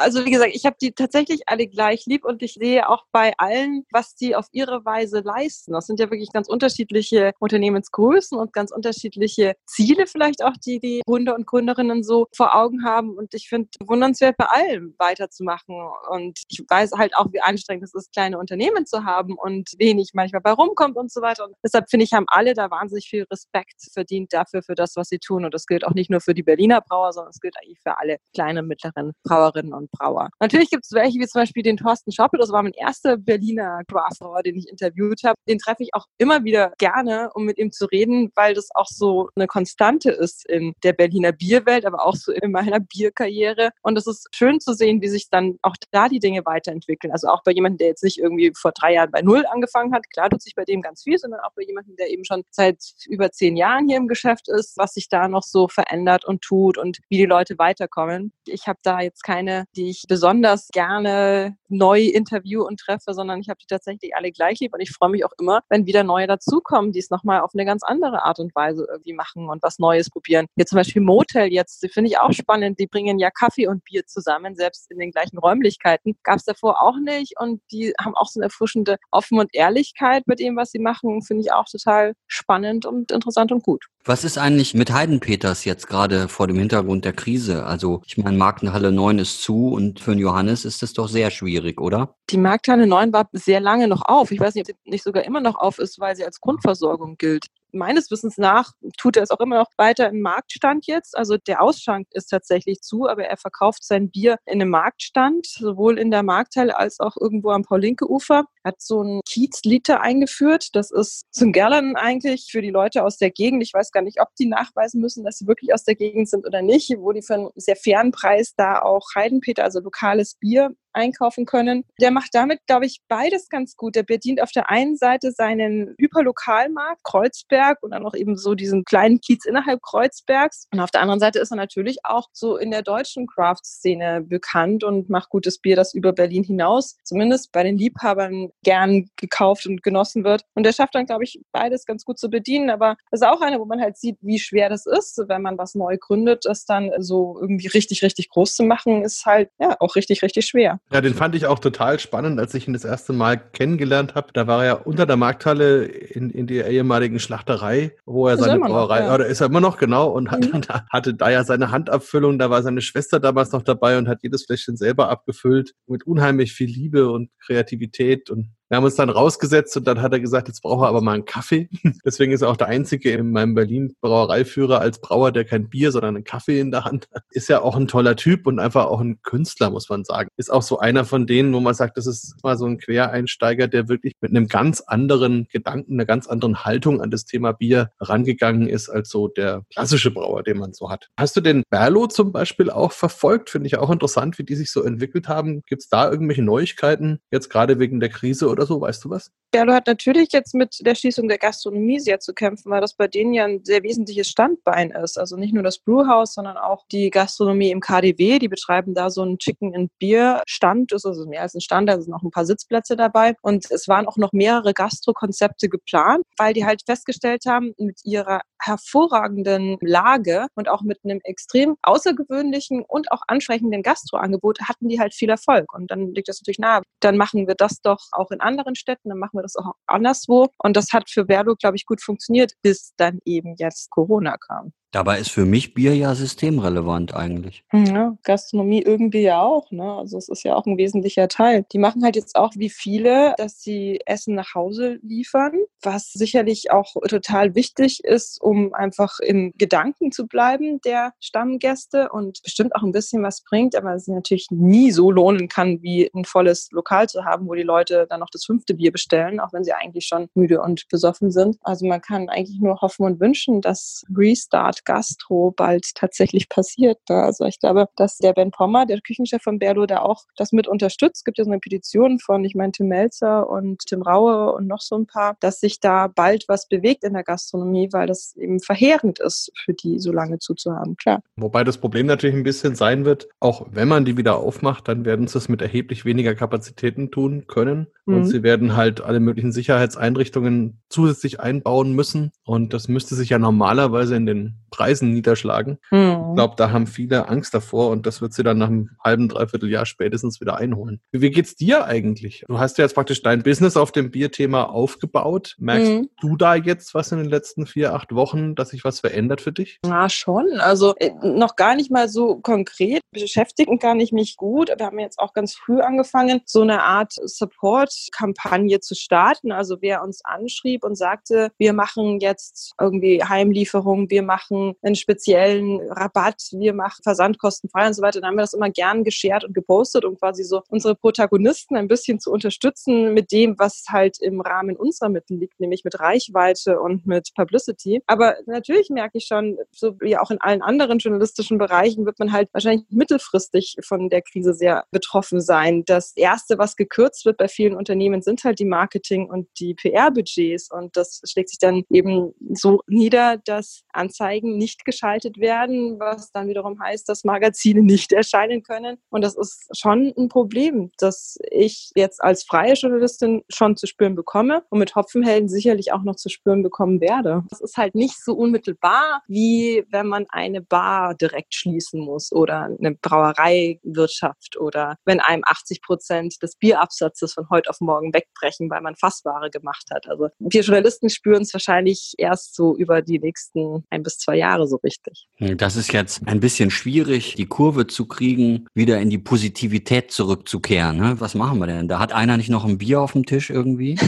Also 0.00 0.24
wie 0.24 0.30
gesagt, 0.30 0.52
ich 0.54 0.64
habe 0.64 0.76
die 0.80 0.92
tatsächlich 0.92 1.42
alle 1.46 1.66
gleich 1.66 2.06
lieb 2.06 2.24
und 2.24 2.42
ich 2.42 2.54
sehe 2.54 2.88
auch 2.88 3.04
bei 3.12 3.34
allen, 3.36 3.84
was 3.92 4.14
die 4.14 4.34
auf 4.34 4.46
ihre 4.50 4.84
Weise 4.86 5.20
leisten. 5.20 5.72
Das 5.72 5.86
sind 5.86 6.00
ja 6.00 6.10
wirklich 6.10 6.32
ganz 6.32 6.48
unterschiedliche 6.48 7.32
Unternehmensgrößen 7.38 8.38
und 8.38 8.54
ganz 8.54 8.72
unterschiedliche 8.72 9.54
Ziele 9.66 10.06
vielleicht 10.06 10.42
auch, 10.42 10.54
die 10.64 10.80
die 10.80 11.02
Gründer 11.06 11.34
und 11.34 11.46
Gründerinnen 11.46 12.02
so 12.02 12.26
vor 12.34 12.54
Augen 12.54 12.84
haben. 12.84 13.10
Und 13.16 13.34
ich 13.34 13.48
finde 13.48 13.68
wundernswert 13.84 14.38
bei 14.38 14.46
allem 14.46 14.94
weiterzumachen. 14.98 15.76
Und 16.08 16.40
ich 16.48 16.64
weiß 16.66 16.92
halt 16.92 17.14
auch, 17.16 17.26
wie 17.32 17.42
anstrengend 17.42 17.84
es 17.84 17.94
ist, 17.94 18.12
kleine 18.12 18.38
Unternehmen 18.38 18.86
zu 18.86 19.04
haben 19.04 19.36
und 19.36 19.70
wenig 19.76 20.12
manchmal 20.14 20.40
bei 20.40 20.52
rumkommt 20.52 20.96
und 20.96 21.12
so 21.12 21.20
weiter. 21.20 21.44
Und 21.44 21.54
deshalb 21.62 21.90
finde 21.90 22.04
ich, 22.04 22.14
haben 22.14 22.26
alle 22.28 22.54
da 22.54 22.70
wahnsinnig 22.70 23.08
viel 23.08 23.26
Respekt 23.30 23.82
verdient 23.92 24.32
dafür, 24.32 24.62
für 24.62 24.74
das, 24.74 24.96
was 24.96 25.08
sie 25.08 25.18
tun. 25.18 25.44
Und 25.44 25.52
das 25.52 25.66
gilt 25.66 25.86
auch 25.86 25.94
nicht 25.94 26.08
nur 26.08 26.20
für 26.20 26.32
die 26.32 26.42
Berliner 26.42 26.80
Brauer, 26.80 27.12
sondern 27.12 27.30
es 27.30 27.40
gilt 27.40 27.56
eigentlich 27.58 27.80
für 27.82 27.98
alle 27.98 28.16
kleinen 28.34 28.60
und 28.60 28.68
mittleren 28.68 29.12
Brauerinnen 29.24 29.74
und 29.74 29.89
Brauer. 29.92 30.30
Natürlich 30.40 30.70
gibt 30.70 30.84
es 30.84 30.92
welche, 30.92 31.18
wie 31.18 31.26
zum 31.26 31.42
Beispiel 31.42 31.62
den 31.62 31.76
Thorsten 31.76 32.12
Schoppel, 32.12 32.38
das 32.40 32.52
war 32.52 32.62
mein 32.62 32.72
erster 32.72 33.16
Berliner 33.16 33.80
Craftbrauer, 33.88 34.42
den 34.42 34.56
ich 34.56 34.68
interviewt 34.68 35.22
habe. 35.24 35.34
Den 35.48 35.58
treffe 35.58 35.82
ich 35.82 35.90
auch 35.94 36.06
immer 36.18 36.44
wieder 36.44 36.72
gerne, 36.78 37.30
um 37.34 37.44
mit 37.44 37.58
ihm 37.58 37.72
zu 37.72 37.86
reden, 37.86 38.30
weil 38.34 38.54
das 38.54 38.68
auch 38.74 38.86
so 38.86 39.28
eine 39.36 39.46
Konstante 39.46 40.10
ist 40.10 40.46
in 40.46 40.74
der 40.82 40.92
Berliner 40.92 41.32
Bierwelt, 41.32 41.86
aber 41.86 42.04
auch 42.04 42.14
so 42.14 42.32
in 42.32 42.52
meiner 42.52 42.80
Bierkarriere. 42.80 43.70
Und 43.82 43.98
es 43.98 44.06
ist 44.06 44.28
schön 44.32 44.60
zu 44.60 44.72
sehen, 44.72 45.00
wie 45.02 45.08
sich 45.08 45.28
dann 45.30 45.58
auch 45.62 45.76
da 45.90 46.08
die 46.08 46.20
Dinge 46.20 46.44
weiterentwickeln. 46.44 47.12
Also 47.12 47.28
auch 47.28 47.42
bei 47.42 47.52
jemandem, 47.52 47.78
der 47.78 47.88
jetzt 47.88 48.04
nicht 48.04 48.18
irgendwie 48.18 48.52
vor 48.56 48.72
drei 48.72 48.94
Jahren 48.94 49.10
bei 49.10 49.22
Null 49.22 49.44
angefangen 49.46 49.94
hat. 49.94 50.08
Klar 50.10 50.30
tut 50.30 50.42
sich 50.42 50.54
bei 50.54 50.64
dem 50.64 50.82
ganz 50.82 51.02
viel, 51.02 51.18
sondern 51.18 51.40
auch 51.40 51.52
bei 51.54 51.62
jemandem, 51.62 51.96
der 51.96 52.10
eben 52.10 52.24
schon 52.24 52.42
seit 52.50 52.78
über 53.06 53.30
zehn 53.30 53.56
Jahren 53.56 53.88
hier 53.88 53.96
im 53.96 54.08
Geschäft 54.08 54.48
ist, 54.48 54.76
was 54.76 54.94
sich 54.94 55.08
da 55.08 55.28
noch 55.28 55.42
so 55.42 55.68
verändert 55.68 56.24
und 56.24 56.42
tut 56.42 56.78
und 56.78 56.98
wie 57.08 57.18
die 57.18 57.26
Leute 57.26 57.58
weiterkommen. 57.58 58.32
Ich 58.46 58.66
habe 58.66 58.78
da 58.82 59.00
jetzt 59.00 59.22
keine, 59.22 59.64
die 59.80 59.88
ich 59.88 60.04
besonders 60.08 60.68
gerne 60.68 61.56
neu 61.68 62.02
interview 62.02 62.62
und 62.62 62.78
treffe, 62.78 63.14
sondern 63.14 63.40
ich 63.40 63.48
habe 63.48 63.58
die 63.62 63.66
tatsächlich 63.66 64.14
alle 64.14 64.30
gleich 64.30 64.60
lieb 64.60 64.74
und 64.74 64.80
ich 64.80 64.90
freue 64.90 65.08
mich 65.08 65.24
auch 65.24 65.32
immer, 65.40 65.60
wenn 65.70 65.86
wieder 65.86 66.04
neue 66.04 66.26
dazukommen, 66.26 66.92
die 66.92 66.98
es 66.98 67.08
nochmal 67.08 67.40
auf 67.40 67.52
eine 67.54 67.64
ganz 67.64 67.82
andere 67.82 68.22
Art 68.24 68.40
und 68.40 68.54
Weise 68.54 68.86
irgendwie 68.90 69.14
machen 69.14 69.48
und 69.48 69.62
was 69.62 69.78
Neues 69.78 70.10
probieren. 70.10 70.46
Hier 70.56 70.66
zum 70.66 70.76
Beispiel 70.76 71.00
Motel 71.00 71.50
jetzt, 71.50 71.82
die 71.82 71.88
finde 71.88 72.10
ich 72.10 72.18
auch 72.18 72.32
spannend, 72.32 72.78
die 72.78 72.86
bringen 72.86 73.18
ja 73.18 73.30
Kaffee 73.30 73.68
und 73.68 73.82
Bier 73.84 74.04
zusammen, 74.06 74.54
selbst 74.54 74.90
in 74.90 74.98
den 74.98 75.12
gleichen 75.12 75.38
Räumlichkeiten. 75.38 76.14
Gab 76.24 76.36
es 76.36 76.44
davor 76.44 76.82
auch 76.82 76.98
nicht 77.02 77.40
und 77.40 77.62
die 77.72 77.94
haben 77.98 78.14
auch 78.14 78.28
so 78.28 78.40
eine 78.40 78.46
erfrischende 78.46 78.98
Offen 79.10 79.38
und 79.38 79.54
Ehrlichkeit 79.54 80.24
bei 80.26 80.34
dem, 80.34 80.56
was 80.56 80.72
sie 80.72 80.78
machen, 80.78 81.22
finde 81.22 81.44
ich 81.44 81.52
auch 81.52 81.64
total 81.64 82.12
spannend 82.26 82.84
und 82.84 83.12
interessant 83.12 83.50
und 83.50 83.62
gut. 83.62 83.86
Was 84.04 84.24
ist 84.24 84.38
eigentlich 84.38 84.72
mit 84.72 84.92
Heidenpeters 84.92 85.66
jetzt 85.66 85.86
gerade 85.86 86.28
vor 86.28 86.46
dem 86.46 86.58
Hintergrund 86.58 87.04
der 87.04 87.12
Krise? 87.12 87.66
Also 87.66 88.00
ich 88.06 88.16
meine, 88.16 88.38
Markenhalle 88.38 88.92
9 88.92 89.18
ist 89.18 89.42
zu 89.42 89.68
und 89.68 90.00
für 90.00 90.12
den 90.12 90.20
Johannes 90.20 90.64
ist 90.64 90.82
das 90.82 90.94
doch 90.94 91.06
sehr 91.06 91.30
schwierig, 91.30 91.80
oder? 91.80 92.14
Die 92.30 92.38
Markthalle 92.38 92.86
9 92.86 93.12
war 93.12 93.28
sehr 93.32 93.60
lange 93.60 93.88
noch 93.88 94.02
auf. 94.06 94.30
Ich 94.30 94.40
weiß 94.40 94.54
nicht, 94.54 94.62
ob 94.70 94.74
sie 94.74 94.90
nicht 94.90 95.04
sogar 95.04 95.24
immer 95.24 95.40
noch 95.40 95.56
auf 95.56 95.78
ist, 95.78 96.00
weil 96.00 96.16
sie 96.16 96.24
als 96.24 96.40
Grundversorgung 96.40 97.16
gilt 97.18 97.48
meines 97.72 98.10
Wissens 98.10 98.38
nach 98.38 98.72
tut 98.96 99.16
er 99.16 99.22
es 99.22 99.30
auch 99.30 99.40
immer 99.40 99.58
noch 99.58 99.70
weiter 99.76 100.08
im 100.08 100.20
Marktstand 100.20 100.86
jetzt. 100.86 101.16
Also 101.16 101.36
der 101.36 101.62
Ausschank 101.62 102.08
ist 102.12 102.26
tatsächlich 102.26 102.80
zu, 102.80 103.08
aber 103.08 103.24
er 103.24 103.36
verkauft 103.36 103.84
sein 103.84 104.10
Bier 104.10 104.38
in 104.46 104.60
einem 104.60 104.70
Marktstand, 104.70 105.46
sowohl 105.46 105.98
in 105.98 106.10
der 106.10 106.22
Markthalle 106.22 106.76
als 106.76 107.00
auch 107.00 107.16
irgendwo 107.18 107.50
am 107.50 107.62
Paul-Linke-Ufer. 107.62 108.44
Hat 108.64 108.80
so 108.80 109.02
ein 109.02 109.20
Kiez-Liter 109.28 110.00
eingeführt. 110.00 110.68
Das 110.74 110.90
ist 110.90 111.24
zum 111.30 111.52
Gerlern 111.52 111.96
eigentlich 111.96 112.48
für 112.50 112.62
die 112.62 112.70
Leute 112.70 113.04
aus 113.04 113.16
der 113.16 113.30
Gegend. 113.30 113.62
Ich 113.62 113.72
weiß 113.72 113.92
gar 113.92 114.02
nicht, 114.02 114.20
ob 114.20 114.28
die 114.38 114.46
nachweisen 114.46 115.00
müssen, 115.00 115.24
dass 115.24 115.38
sie 115.38 115.46
wirklich 115.46 115.72
aus 115.72 115.84
der 115.84 115.94
Gegend 115.94 116.28
sind 116.28 116.46
oder 116.46 116.62
nicht, 116.62 116.90
wo 116.98 117.12
die 117.12 117.22
für 117.22 117.34
einen 117.34 117.50
sehr 117.54 117.76
fairen 117.76 118.10
Preis 118.10 118.54
da 118.56 118.80
auch 118.82 119.06
Heidenpeter, 119.14 119.64
also 119.64 119.80
lokales 119.80 120.34
Bier, 120.34 120.74
einkaufen 120.92 121.46
können. 121.46 121.84
Der 122.00 122.10
macht 122.10 122.30
damit, 122.32 122.60
glaube 122.66 122.86
ich, 122.86 123.00
beides 123.08 123.48
ganz 123.48 123.76
gut. 123.76 123.94
Der 123.94 124.02
bedient 124.02 124.42
auf 124.42 124.52
der 124.52 124.70
einen 124.70 124.96
Seite 124.96 125.32
seinen 125.32 125.94
Hyperlokalmarkt 125.98 127.02
Kreuzberg 127.04 127.82
und 127.82 127.92
dann 127.92 128.04
auch 128.04 128.14
eben 128.14 128.36
so 128.36 128.54
diesen 128.54 128.84
kleinen 128.84 129.20
Kiez 129.20 129.44
innerhalb 129.44 129.82
Kreuzbergs. 129.82 130.66
Und 130.72 130.80
auf 130.80 130.90
der 130.90 131.02
anderen 131.02 131.20
Seite 131.20 131.38
ist 131.38 131.50
er 131.50 131.56
natürlich 131.56 131.98
auch 132.04 132.28
so 132.32 132.56
in 132.56 132.70
der 132.70 132.82
deutschen 132.82 133.26
Craft-Szene 133.26 134.22
bekannt 134.22 134.84
und 134.84 135.08
macht 135.08 135.30
gutes 135.30 135.58
Bier, 135.58 135.76
das 135.76 135.94
über 135.94 136.12
Berlin 136.12 136.44
hinaus, 136.44 136.96
zumindest 137.04 137.52
bei 137.52 137.62
den 137.62 137.78
Liebhabern, 137.78 138.50
gern 138.62 139.08
gekauft 139.16 139.66
und 139.66 139.82
genossen 139.82 140.24
wird. 140.24 140.42
Und 140.54 140.64
der 140.64 140.72
schafft 140.72 140.94
dann, 140.94 141.06
glaube 141.06 141.24
ich, 141.24 141.40
beides 141.52 141.86
ganz 141.86 142.04
gut 142.04 142.18
zu 142.18 142.30
bedienen. 142.30 142.70
Aber 142.70 142.96
das 143.10 143.20
ist 143.20 143.26
auch 143.26 143.40
eine, 143.40 143.60
wo 143.60 143.64
man 143.64 143.80
halt 143.80 143.96
sieht, 143.96 144.18
wie 144.20 144.38
schwer 144.38 144.68
das 144.68 144.86
ist, 144.86 145.22
wenn 145.26 145.42
man 145.42 145.58
was 145.58 145.74
neu 145.74 145.96
gründet, 145.98 146.44
das 146.44 146.64
dann 146.64 146.90
so 146.98 147.38
irgendwie 147.40 147.68
richtig, 147.68 148.02
richtig 148.02 148.28
groß 148.30 148.54
zu 148.54 148.62
machen, 148.64 149.04
ist 149.04 149.26
halt 149.26 149.50
ja 149.58 149.76
auch 149.80 149.96
richtig, 149.96 150.22
richtig 150.22 150.46
schwer. 150.46 150.79
Ja, 150.92 151.00
den 151.00 151.14
fand 151.14 151.36
ich 151.36 151.46
auch 151.46 151.60
total 151.60 152.00
spannend, 152.00 152.40
als 152.40 152.52
ich 152.54 152.66
ihn 152.66 152.72
das 152.72 152.84
erste 152.84 153.12
Mal 153.12 153.36
kennengelernt 153.36 154.16
habe. 154.16 154.32
Da 154.32 154.48
war 154.48 154.64
er 154.64 154.88
unter 154.88 155.06
der 155.06 155.16
Markthalle 155.16 155.84
in, 155.84 156.30
in 156.30 156.48
der 156.48 156.66
ehemaligen 156.68 157.20
Schlachterei, 157.20 157.96
wo 158.06 158.26
er 158.26 158.34
ist 158.34 158.40
seine 158.40 158.58
Brauerei, 158.58 159.00
noch, 159.00 159.06
ja. 159.06 159.14
oder 159.14 159.26
ist 159.26 159.40
er 159.40 159.46
immer 159.46 159.60
noch 159.60 159.78
genau, 159.78 160.08
und 160.08 160.32
hat, 160.32 160.52
mhm. 160.52 160.62
hatte 160.90 161.14
da 161.14 161.30
ja 161.30 161.44
seine 161.44 161.70
Handabfüllung. 161.70 162.40
Da 162.40 162.50
war 162.50 162.64
seine 162.64 162.80
Schwester 162.80 163.20
damals 163.20 163.52
noch 163.52 163.62
dabei 163.62 163.98
und 163.98 164.08
hat 164.08 164.22
jedes 164.22 164.46
Fläschchen 164.46 164.76
selber 164.76 165.10
abgefüllt 165.10 165.74
mit 165.86 166.04
unheimlich 166.08 166.54
viel 166.54 166.68
Liebe 166.68 167.08
und 167.08 167.30
Kreativität 167.38 168.28
und 168.28 168.50
wir 168.70 168.76
haben 168.76 168.84
uns 168.84 168.94
dann 168.94 169.10
rausgesetzt 169.10 169.76
und 169.76 169.86
dann 169.88 170.00
hat 170.00 170.12
er 170.12 170.20
gesagt, 170.20 170.46
jetzt 170.46 170.62
braucht 170.62 170.84
er 170.84 170.88
aber 170.88 171.00
mal 171.00 171.14
einen 171.14 171.24
Kaffee. 171.24 171.68
Deswegen 172.04 172.30
ist 172.30 172.42
er 172.42 172.48
auch 172.48 172.56
der 172.56 172.68
Einzige 172.68 173.10
in 173.10 173.32
meinem 173.32 173.56
Berlin 173.56 173.96
Brauereiführer 174.00 174.80
als 174.80 175.00
Brauer, 175.00 175.32
der 175.32 175.44
kein 175.44 175.68
Bier, 175.68 175.90
sondern 175.90 176.14
einen 176.14 176.24
Kaffee 176.24 176.60
in 176.60 176.70
der 176.70 176.84
Hand 176.84 177.08
hat. 177.12 177.24
Ist 177.30 177.48
ja 177.48 177.62
auch 177.62 177.74
ein 177.74 177.88
toller 177.88 178.14
Typ 178.14 178.46
und 178.46 178.60
einfach 178.60 178.86
auch 178.86 179.00
ein 179.00 179.20
Künstler, 179.22 179.70
muss 179.70 179.88
man 179.88 180.04
sagen. 180.04 180.28
Ist 180.36 180.52
auch 180.52 180.62
so 180.62 180.78
einer 180.78 181.04
von 181.04 181.26
denen, 181.26 181.52
wo 181.52 181.58
man 181.58 181.74
sagt, 181.74 181.96
das 181.96 182.06
ist 182.06 182.36
mal 182.44 182.56
so 182.56 182.66
ein 182.66 182.78
Quereinsteiger, 182.78 183.66
der 183.66 183.88
wirklich 183.88 184.14
mit 184.20 184.30
einem 184.30 184.46
ganz 184.46 184.82
anderen 184.82 185.48
Gedanken, 185.50 185.94
einer 185.94 186.06
ganz 186.06 186.28
anderen 186.28 186.64
Haltung 186.64 187.00
an 187.00 187.10
das 187.10 187.24
Thema 187.24 187.50
Bier 187.50 187.90
rangegangen 187.98 188.68
ist, 188.68 188.88
als 188.88 189.08
so 189.08 189.26
der 189.26 189.64
klassische 189.72 190.12
Brauer, 190.12 190.44
den 190.44 190.58
man 190.58 190.74
so 190.74 190.90
hat. 190.90 191.08
Hast 191.18 191.36
du 191.36 191.40
den 191.40 191.64
Berlo 191.70 192.06
zum 192.06 192.30
Beispiel 192.30 192.70
auch 192.70 192.92
verfolgt? 192.92 193.50
Finde 193.50 193.66
ich 193.66 193.78
auch 193.78 193.90
interessant, 193.90 194.38
wie 194.38 194.44
die 194.44 194.54
sich 194.54 194.70
so 194.70 194.84
entwickelt 194.84 195.26
haben. 195.26 195.62
Gibt 195.66 195.82
es 195.82 195.88
da 195.88 196.08
irgendwelche 196.08 196.42
Neuigkeiten, 196.42 197.18
jetzt 197.32 197.50
gerade 197.50 197.80
wegen 197.80 197.98
der 197.98 198.10
Krise 198.10 198.48
oder 198.48 198.59
oder 198.60 198.66
so, 198.66 198.80
weißt 198.80 199.04
du 199.04 199.10
was? 199.10 199.30
Berlo 199.52 199.72
hat 199.72 199.86
natürlich 199.86 200.28
jetzt 200.32 200.54
mit 200.54 200.76
der 200.80 200.94
Schließung 200.94 201.28
der 201.28 201.38
Gastronomie 201.38 201.98
sehr 201.98 202.20
zu 202.20 202.34
kämpfen, 202.34 202.70
weil 202.70 202.80
das 202.80 202.94
bei 202.94 203.08
denen 203.08 203.32
ja 203.32 203.46
ein 203.46 203.64
sehr 203.64 203.82
wesentliches 203.82 204.28
Standbein 204.28 204.90
ist. 204.90 205.18
Also 205.18 205.36
nicht 205.36 205.54
nur 205.54 205.62
das 205.62 205.78
Brewhouse, 205.78 206.34
sondern 206.34 206.56
auch 206.56 206.84
die 206.92 207.10
Gastronomie 207.10 207.70
im 207.70 207.80
KDW. 207.80 208.38
Die 208.38 208.48
betreiben 208.48 208.94
da 208.94 209.10
so 209.10 209.22
einen 209.22 209.38
Chicken 209.38 209.74
and 209.74 209.90
Beer 209.98 210.42
Stand. 210.46 210.92
Das 210.92 211.02
ist 211.02 211.06
also 211.06 211.26
mehr 211.26 211.42
als 211.42 211.54
ein 211.54 211.60
Stand, 211.60 211.88
da 211.88 212.00
sind 212.00 212.10
noch 212.10 212.22
ein 212.22 212.30
paar 212.30 212.44
Sitzplätze 212.44 212.96
dabei. 212.96 213.34
Und 213.40 213.70
es 213.70 213.88
waren 213.88 214.06
auch 214.06 214.18
noch 214.18 214.32
mehrere 214.32 214.74
Gastrokonzepte 214.74 215.68
geplant, 215.68 216.24
weil 216.36 216.52
die 216.52 216.66
halt 216.66 216.82
festgestellt 216.84 217.44
haben, 217.46 217.72
mit 217.78 218.00
ihrer 218.04 218.42
hervorragenden 218.60 219.78
Lage 219.80 220.46
und 220.54 220.68
auch 220.68 220.82
mit 220.82 220.98
einem 221.04 221.20
extrem 221.24 221.76
außergewöhnlichen 221.82 222.84
und 222.86 223.10
auch 223.12 223.22
ansprechenden 223.26 223.82
Gastroangebot 223.82 224.60
hatten 224.62 224.88
die 224.88 225.00
halt 225.00 225.14
viel 225.14 225.30
Erfolg. 225.30 225.72
Und 225.72 225.90
dann 225.90 226.12
liegt 226.14 226.28
das 226.28 226.40
natürlich 226.40 226.58
nahe. 226.58 226.82
Dann 227.00 227.16
machen 227.16 227.46
wir 227.46 227.54
das 227.54 227.80
doch 227.82 228.08
auch 228.12 228.30
in 228.30 228.40
anderen 228.40 228.74
Städten, 228.74 229.08
dann 229.08 229.18
machen 229.18 229.38
wir 229.38 229.42
das 229.42 229.56
auch 229.56 229.72
anderswo. 229.86 230.48
Und 230.58 230.76
das 230.76 230.92
hat 230.92 231.10
für 231.10 231.26
Verlo, 231.26 231.54
glaube 231.56 231.76
ich, 231.76 231.86
gut 231.86 232.02
funktioniert, 232.02 232.52
bis 232.62 232.92
dann 232.96 233.18
eben 233.24 233.54
jetzt 233.58 233.90
Corona 233.90 234.36
kam. 234.36 234.72
Dabei 234.92 235.20
ist 235.20 235.30
für 235.30 235.44
mich 235.44 235.72
Bier 235.74 235.94
ja 235.94 236.14
systemrelevant 236.14 237.14
eigentlich. 237.14 237.62
Ja, 237.72 238.16
Gastronomie 238.24 238.82
irgendwie 238.82 239.22
ja 239.22 239.40
auch. 239.40 239.70
Ne? 239.70 239.84
Also 239.84 240.18
es 240.18 240.28
ist 240.28 240.42
ja 240.42 240.56
auch 240.56 240.66
ein 240.66 240.78
wesentlicher 240.78 241.28
Teil. 241.28 241.64
Die 241.72 241.78
machen 241.78 242.02
halt 242.02 242.16
jetzt 242.16 242.34
auch 242.34 242.52
wie 242.56 242.70
viele, 242.70 243.34
dass 243.36 243.62
sie 243.62 244.00
Essen 244.04 244.34
nach 244.34 244.54
Hause 244.54 244.98
liefern, 245.02 245.52
was 245.82 246.12
sicherlich 246.12 246.72
auch 246.72 246.94
total 247.08 247.54
wichtig 247.54 248.02
ist, 248.02 248.40
um 248.40 248.74
einfach 248.74 249.20
im 249.20 249.52
Gedanken 249.56 250.10
zu 250.10 250.26
bleiben 250.26 250.80
der 250.80 251.12
Stammgäste 251.20 252.08
und 252.10 252.42
bestimmt 252.42 252.74
auch 252.74 252.82
ein 252.82 252.92
bisschen 252.92 253.22
was 253.22 253.42
bringt, 253.42 253.76
aber 253.76 253.94
es 253.94 254.08
natürlich 254.08 254.48
nie 254.50 254.90
so 254.90 255.12
lohnen 255.12 255.48
kann, 255.48 255.82
wie 255.82 256.10
ein 256.14 256.24
volles 256.24 256.68
Lokal 256.72 257.08
zu 257.08 257.24
haben, 257.24 257.46
wo 257.46 257.54
die 257.54 257.62
Leute 257.62 258.06
dann 258.08 258.20
noch 258.20 258.30
das 258.30 258.44
fünfte 258.44 258.74
Bier 258.74 258.90
bestellen, 258.90 259.38
auch 259.38 259.52
wenn 259.52 259.62
sie 259.62 259.72
eigentlich 259.72 260.06
schon 260.06 260.28
müde 260.34 260.60
und 260.60 260.88
besoffen 260.88 261.30
sind. 261.30 261.58
Also 261.62 261.86
man 261.86 262.00
kann 262.00 262.28
eigentlich 262.28 262.60
nur 262.60 262.80
hoffen 262.80 263.06
und 263.06 263.20
wünschen, 263.20 263.60
dass 263.60 264.04
Restart 264.14 264.79
Gastro 264.84 265.52
bald 265.56 265.94
tatsächlich 265.94 266.48
passiert. 266.48 266.98
Ne? 267.08 267.16
Also 267.16 267.44
ich 267.44 267.58
glaube, 267.58 267.88
dass 267.96 268.18
der 268.18 268.32
Ben 268.32 268.50
Pommer, 268.50 268.86
der 268.86 269.00
Küchenchef 269.00 269.42
von 269.42 269.58
Berlo, 269.58 269.86
da 269.86 270.00
auch 270.00 270.24
das 270.36 270.52
mit 270.52 270.68
unterstützt. 270.68 271.18
Es 271.18 271.24
gibt 271.24 271.38
ja 271.38 271.44
so 271.44 271.50
eine 271.50 271.60
Petition 271.60 272.18
von, 272.18 272.44
ich 272.44 272.54
meine, 272.54 272.72
Tim 272.72 272.88
Melzer 272.88 273.48
und 273.48 273.80
Tim 273.86 274.02
Raue 274.02 274.52
und 274.52 274.66
noch 274.66 274.80
so 274.80 274.96
ein 274.96 275.06
paar, 275.06 275.36
dass 275.40 275.60
sich 275.60 275.80
da 275.80 276.08
bald 276.08 276.44
was 276.48 276.68
bewegt 276.68 277.04
in 277.04 277.14
der 277.14 277.24
Gastronomie, 277.24 277.88
weil 277.92 278.06
das 278.06 278.34
eben 278.36 278.60
verheerend 278.60 279.20
ist, 279.20 279.52
für 279.64 279.74
die 279.74 279.98
so 279.98 280.12
lange 280.12 280.38
zuzuhaben, 280.38 280.96
klar. 280.96 281.22
Wobei 281.36 281.64
das 281.64 281.78
Problem 281.78 282.06
natürlich 282.06 282.36
ein 282.36 282.42
bisschen 282.42 282.74
sein 282.74 283.04
wird, 283.04 283.28
auch 283.40 283.66
wenn 283.70 283.88
man 283.88 284.04
die 284.04 284.16
wieder 284.16 284.36
aufmacht, 284.36 284.88
dann 284.88 285.04
werden 285.04 285.26
sie 285.26 285.38
es 285.38 285.48
mit 285.48 285.62
erheblich 285.62 286.04
weniger 286.04 286.34
Kapazitäten 286.34 287.10
tun 287.10 287.46
können. 287.46 287.88
Mhm. 288.06 288.14
Und 288.14 288.24
sie 288.24 288.42
werden 288.42 288.76
halt 288.76 289.00
alle 289.00 289.20
möglichen 289.20 289.52
Sicherheitseinrichtungen 289.52 290.82
zusätzlich 290.88 291.40
einbauen 291.40 291.92
müssen. 291.92 292.32
Und 292.44 292.72
das 292.74 292.88
müsste 292.88 293.14
sich 293.14 293.30
ja 293.30 293.38
normalerweise 293.38 294.16
in 294.16 294.26
den 294.26 294.56
Preisen 294.70 295.10
niederschlagen. 295.10 295.78
Mhm. 295.90 296.30
Ich 296.30 296.36
glaube, 296.36 296.54
da 296.56 296.70
haben 296.70 296.86
viele 296.86 297.28
Angst 297.28 297.54
davor 297.54 297.90
und 297.90 298.06
das 298.06 298.20
wird 298.20 298.32
sie 298.32 298.42
dann 298.42 298.58
nach 298.58 298.68
einem 298.68 298.90
halben, 299.02 299.28
dreiviertel 299.28 299.70
Jahr 299.70 299.86
spätestens 299.86 300.40
wieder 300.40 300.56
einholen. 300.56 301.00
Wie 301.12 301.30
geht's 301.30 301.56
dir 301.56 301.84
eigentlich? 301.84 302.44
Du 302.48 302.58
hast 302.58 302.78
ja 302.78 302.84
jetzt 302.84 302.94
praktisch 302.94 303.22
dein 303.22 303.42
Business 303.42 303.76
auf 303.76 303.92
dem 303.92 304.10
Bierthema 304.10 304.64
aufgebaut. 304.64 305.56
Merkst 305.58 305.92
mhm. 305.92 306.08
du 306.20 306.36
da 306.36 306.54
jetzt 306.54 306.94
was 306.94 307.12
in 307.12 307.18
den 307.18 307.28
letzten 307.28 307.66
vier, 307.66 307.94
acht 307.94 308.14
Wochen, 308.14 308.54
dass 308.54 308.70
sich 308.70 308.84
was 308.84 309.00
verändert 309.00 309.40
für 309.40 309.52
dich? 309.52 309.78
Ja, 309.84 310.08
schon. 310.08 310.46
Also 310.58 310.94
äh, 310.96 311.10
noch 311.22 311.56
gar 311.56 311.74
nicht 311.74 311.90
mal 311.90 312.08
so 312.08 312.36
konkret. 312.36 313.00
Beschäftigen 313.12 313.78
kann 313.78 313.98
ich 313.98 314.12
mich 314.12 314.36
gut. 314.36 314.72
Wir 314.76 314.86
haben 314.86 314.98
jetzt 314.98 315.18
auch 315.18 315.32
ganz 315.32 315.54
früh 315.54 315.80
angefangen, 315.80 316.42
so 316.46 316.62
eine 316.62 316.84
Art 316.84 317.12
Support-Kampagne 317.12 318.80
zu 318.80 318.94
starten. 318.94 319.50
Also 319.52 319.78
wer 319.80 320.02
uns 320.02 320.24
anschrieb 320.24 320.84
und 320.84 320.96
sagte, 320.96 321.50
wir 321.58 321.72
machen 321.72 322.20
jetzt 322.20 322.74
irgendwie 322.80 323.22
Heimlieferung, 323.24 324.10
wir 324.10 324.22
machen 324.22 324.59
machen 324.60 324.76
einen 324.82 324.94
speziellen 324.94 325.80
Rabatt, 325.90 326.42
wir 326.52 326.74
machen 326.74 327.02
versandkostenfrei 327.02 327.86
und 327.86 327.94
so 327.94 328.02
weiter. 328.02 328.20
Dann 328.20 328.28
haben 328.28 328.36
wir 328.36 328.42
das 328.42 328.54
immer 328.54 328.70
gern 328.70 329.04
geshared 329.04 329.44
und 329.44 329.54
gepostet, 329.54 330.04
um 330.04 330.16
quasi 330.16 330.44
so 330.44 330.62
unsere 330.68 330.94
Protagonisten 330.94 331.76
ein 331.76 331.88
bisschen 331.88 332.20
zu 332.20 332.30
unterstützen 332.30 333.14
mit 333.14 333.32
dem, 333.32 333.58
was 333.58 333.84
halt 333.88 334.18
im 334.20 334.40
Rahmen 334.40 334.76
unserer 334.76 335.08
Mittel 335.08 335.38
liegt, 335.38 335.60
nämlich 335.60 335.84
mit 335.84 335.98
Reichweite 336.00 336.80
und 336.80 337.06
mit 337.06 337.30
Publicity. 337.34 338.02
Aber 338.06 338.36
natürlich 338.46 338.90
merke 338.90 339.18
ich 339.18 339.26
schon, 339.26 339.58
so 339.70 339.94
wie 340.00 340.16
auch 340.16 340.30
in 340.30 340.40
allen 340.40 340.62
anderen 340.62 340.98
journalistischen 340.98 341.58
Bereichen, 341.58 342.06
wird 342.06 342.18
man 342.18 342.32
halt 342.32 342.48
wahrscheinlich 342.52 342.86
mittelfristig 342.90 343.76
von 343.82 344.08
der 344.08 344.22
Krise 344.22 344.54
sehr 344.54 344.84
betroffen 344.90 345.40
sein. 345.40 345.84
Das 345.86 346.12
Erste, 346.16 346.58
was 346.58 346.76
gekürzt 346.76 347.24
wird 347.24 347.38
bei 347.38 347.48
vielen 347.48 347.74
Unternehmen, 347.74 348.22
sind 348.22 348.44
halt 348.44 348.58
die 348.58 348.64
Marketing- 348.64 349.28
und 349.28 349.48
die 349.58 349.74
PR-Budgets. 349.74 350.70
Und 350.70 350.96
das 350.96 351.20
schlägt 351.24 351.50
sich 351.50 351.58
dann 351.58 351.84
eben 351.90 352.32
so 352.52 352.80
nieder, 352.86 353.38
dass 353.44 353.82
Anzeigen 353.92 354.49
Anzeigen 354.50 354.58
nicht 354.58 354.84
geschaltet 354.84 355.38
werden, 355.38 355.98
was 355.98 356.32
dann 356.32 356.48
wiederum 356.48 356.80
heißt, 356.80 357.08
dass 357.08 357.24
Magazine 357.24 357.82
nicht 357.82 358.12
erscheinen 358.12 358.62
können. 358.62 358.98
Und 359.10 359.22
das 359.22 359.36
ist 359.36 359.68
schon 359.76 360.12
ein 360.16 360.28
Problem, 360.28 360.90
das 360.98 361.38
ich 361.50 361.90
jetzt 361.94 362.22
als 362.22 362.44
freie 362.44 362.74
Journalistin 362.74 363.42
schon 363.48 363.76
zu 363.76 363.86
spüren 363.86 364.14
bekomme 364.14 364.62
und 364.70 364.78
mit 364.78 364.94
Hopfenhelden 364.94 365.48
sicherlich 365.48 365.92
auch 365.92 366.02
noch 366.02 366.16
zu 366.16 366.28
spüren 366.28 366.62
bekommen 366.62 367.00
werde. 367.00 367.42
Das 367.50 367.60
ist 367.60 367.76
halt 367.76 367.94
nicht 367.94 368.22
so 368.22 368.34
unmittelbar, 368.34 369.22
wie 369.28 369.84
wenn 369.90 370.06
man 370.06 370.26
eine 370.30 370.60
Bar 370.60 371.14
direkt 371.14 371.54
schließen 371.54 372.00
muss 372.00 372.32
oder 372.32 372.62
eine 372.78 372.94
Brauereiwirtschaft 372.94 374.56
oder 374.58 374.96
wenn 375.04 375.20
einem 375.20 375.42
80 375.46 375.82
Prozent 375.82 376.42
des 376.42 376.56
Bierabsatzes 376.56 377.34
von 377.34 377.48
heute 377.50 377.70
auf 377.70 377.80
morgen 377.80 378.12
wegbrechen, 378.12 378.70
weil 378.70 378.80
man 378.80 378.96
Fassware 378.96 379.50
gemacht 379.50 379.86
hat. 379.92 380.06
Also 380.08 380.28
wir 380.38 380.62
Journalisten 380.62 381.10
spüren 381.10 381.42
es 381.42 381.52
wahrscheinlich 381.52 382.14
erst 382.18 382.54
so 382.54 382.76
über 382.76 383.02
die 383.02 383.18
nächsten 383.18 383.84
ein 383.90 384.02
bis 384.02 384.18
zwei 384.18 384.39
Jahre 384.40 384.66
so 384.66 384.76
richtig. 384.76 385.28
Das 385.38 385.76
ist 385.76 385.92
jetzt 385.92 386.26
ein 386.26 386.40
bisschen 386.40 386.70
schwierig, 386.70 387.34
die 387.36 387.46
Kurve 387.46 387.86
zu 387.86 388.06
kriegen, 388.06 388.66
wieder 388.74 389.00
in 389.00 389.10
die 389.10 389.18
Positivität 389.18 390.10
zurückzukehren. 390.10 390.96
Ne? 390.96 391.16
Was 391.18 391.34
machen 391.34 391.58
wir 391.58 391.66
denn? 391.66 391.88
Da 391.88 391.98
hat 391.98 392.12
einer 392.12 392.36
nicht 392.36 392.50
noch 392.50 392.64
ein 392.64 392.78
Bier 392.78 393.00
auf 393.00 393.12
dem 393.12 393.26
Tisch 393.26 393.50
irgendwie? 393.50 393.98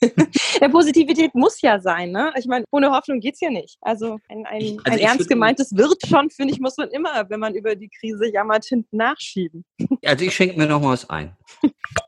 ja, 0.60 0.68
Positivität 0.68 1.34
muss 1.34 1.60
ja 1.60 1.80
sein. 1.80 2.10
Ne? 2.12 2.32
Ich 2.38 2.46
meine, 2.46 2.64
ohne 2.70 2.90
Hoffnung 2.90 3.20
geht 3.20 3.34
es 3.34 3.40
ja 3.40 3.50
nicht. 3.50 3.76
Also 3.80 4.18
ein, 4.28 4.46
ein, 4.46 4.60
ich, 4.60 4.78
also 4.84 4.98
ein 4.98 4.98
ernst 4.98 5.28
gemeintes 5.28 5.76
wird 5.76 6.06
schon, 6.06 6.30
finde 6.30 6.54
ich, 6.54 6.60
muss 6.60 6.76
man 6.76 6.88
immer, 6.90 7.28
wenn 7.28 7.40
man 7.40 7.54
über 7.54 7.74
die 7.74 7.88
Krise 7.88 8.30
jammert, 8.32 8.64
hinten 8.64 8.96
nachschieben. 8.96 9.64
Also 10.04 10.24
ich 10.24 10.34
schenke 10.34 10.56
mir 10.56 10.66
noch 10.66 10.80
mal 10.80 10.92
was 10.92 11.08
ein. 11.10 11.36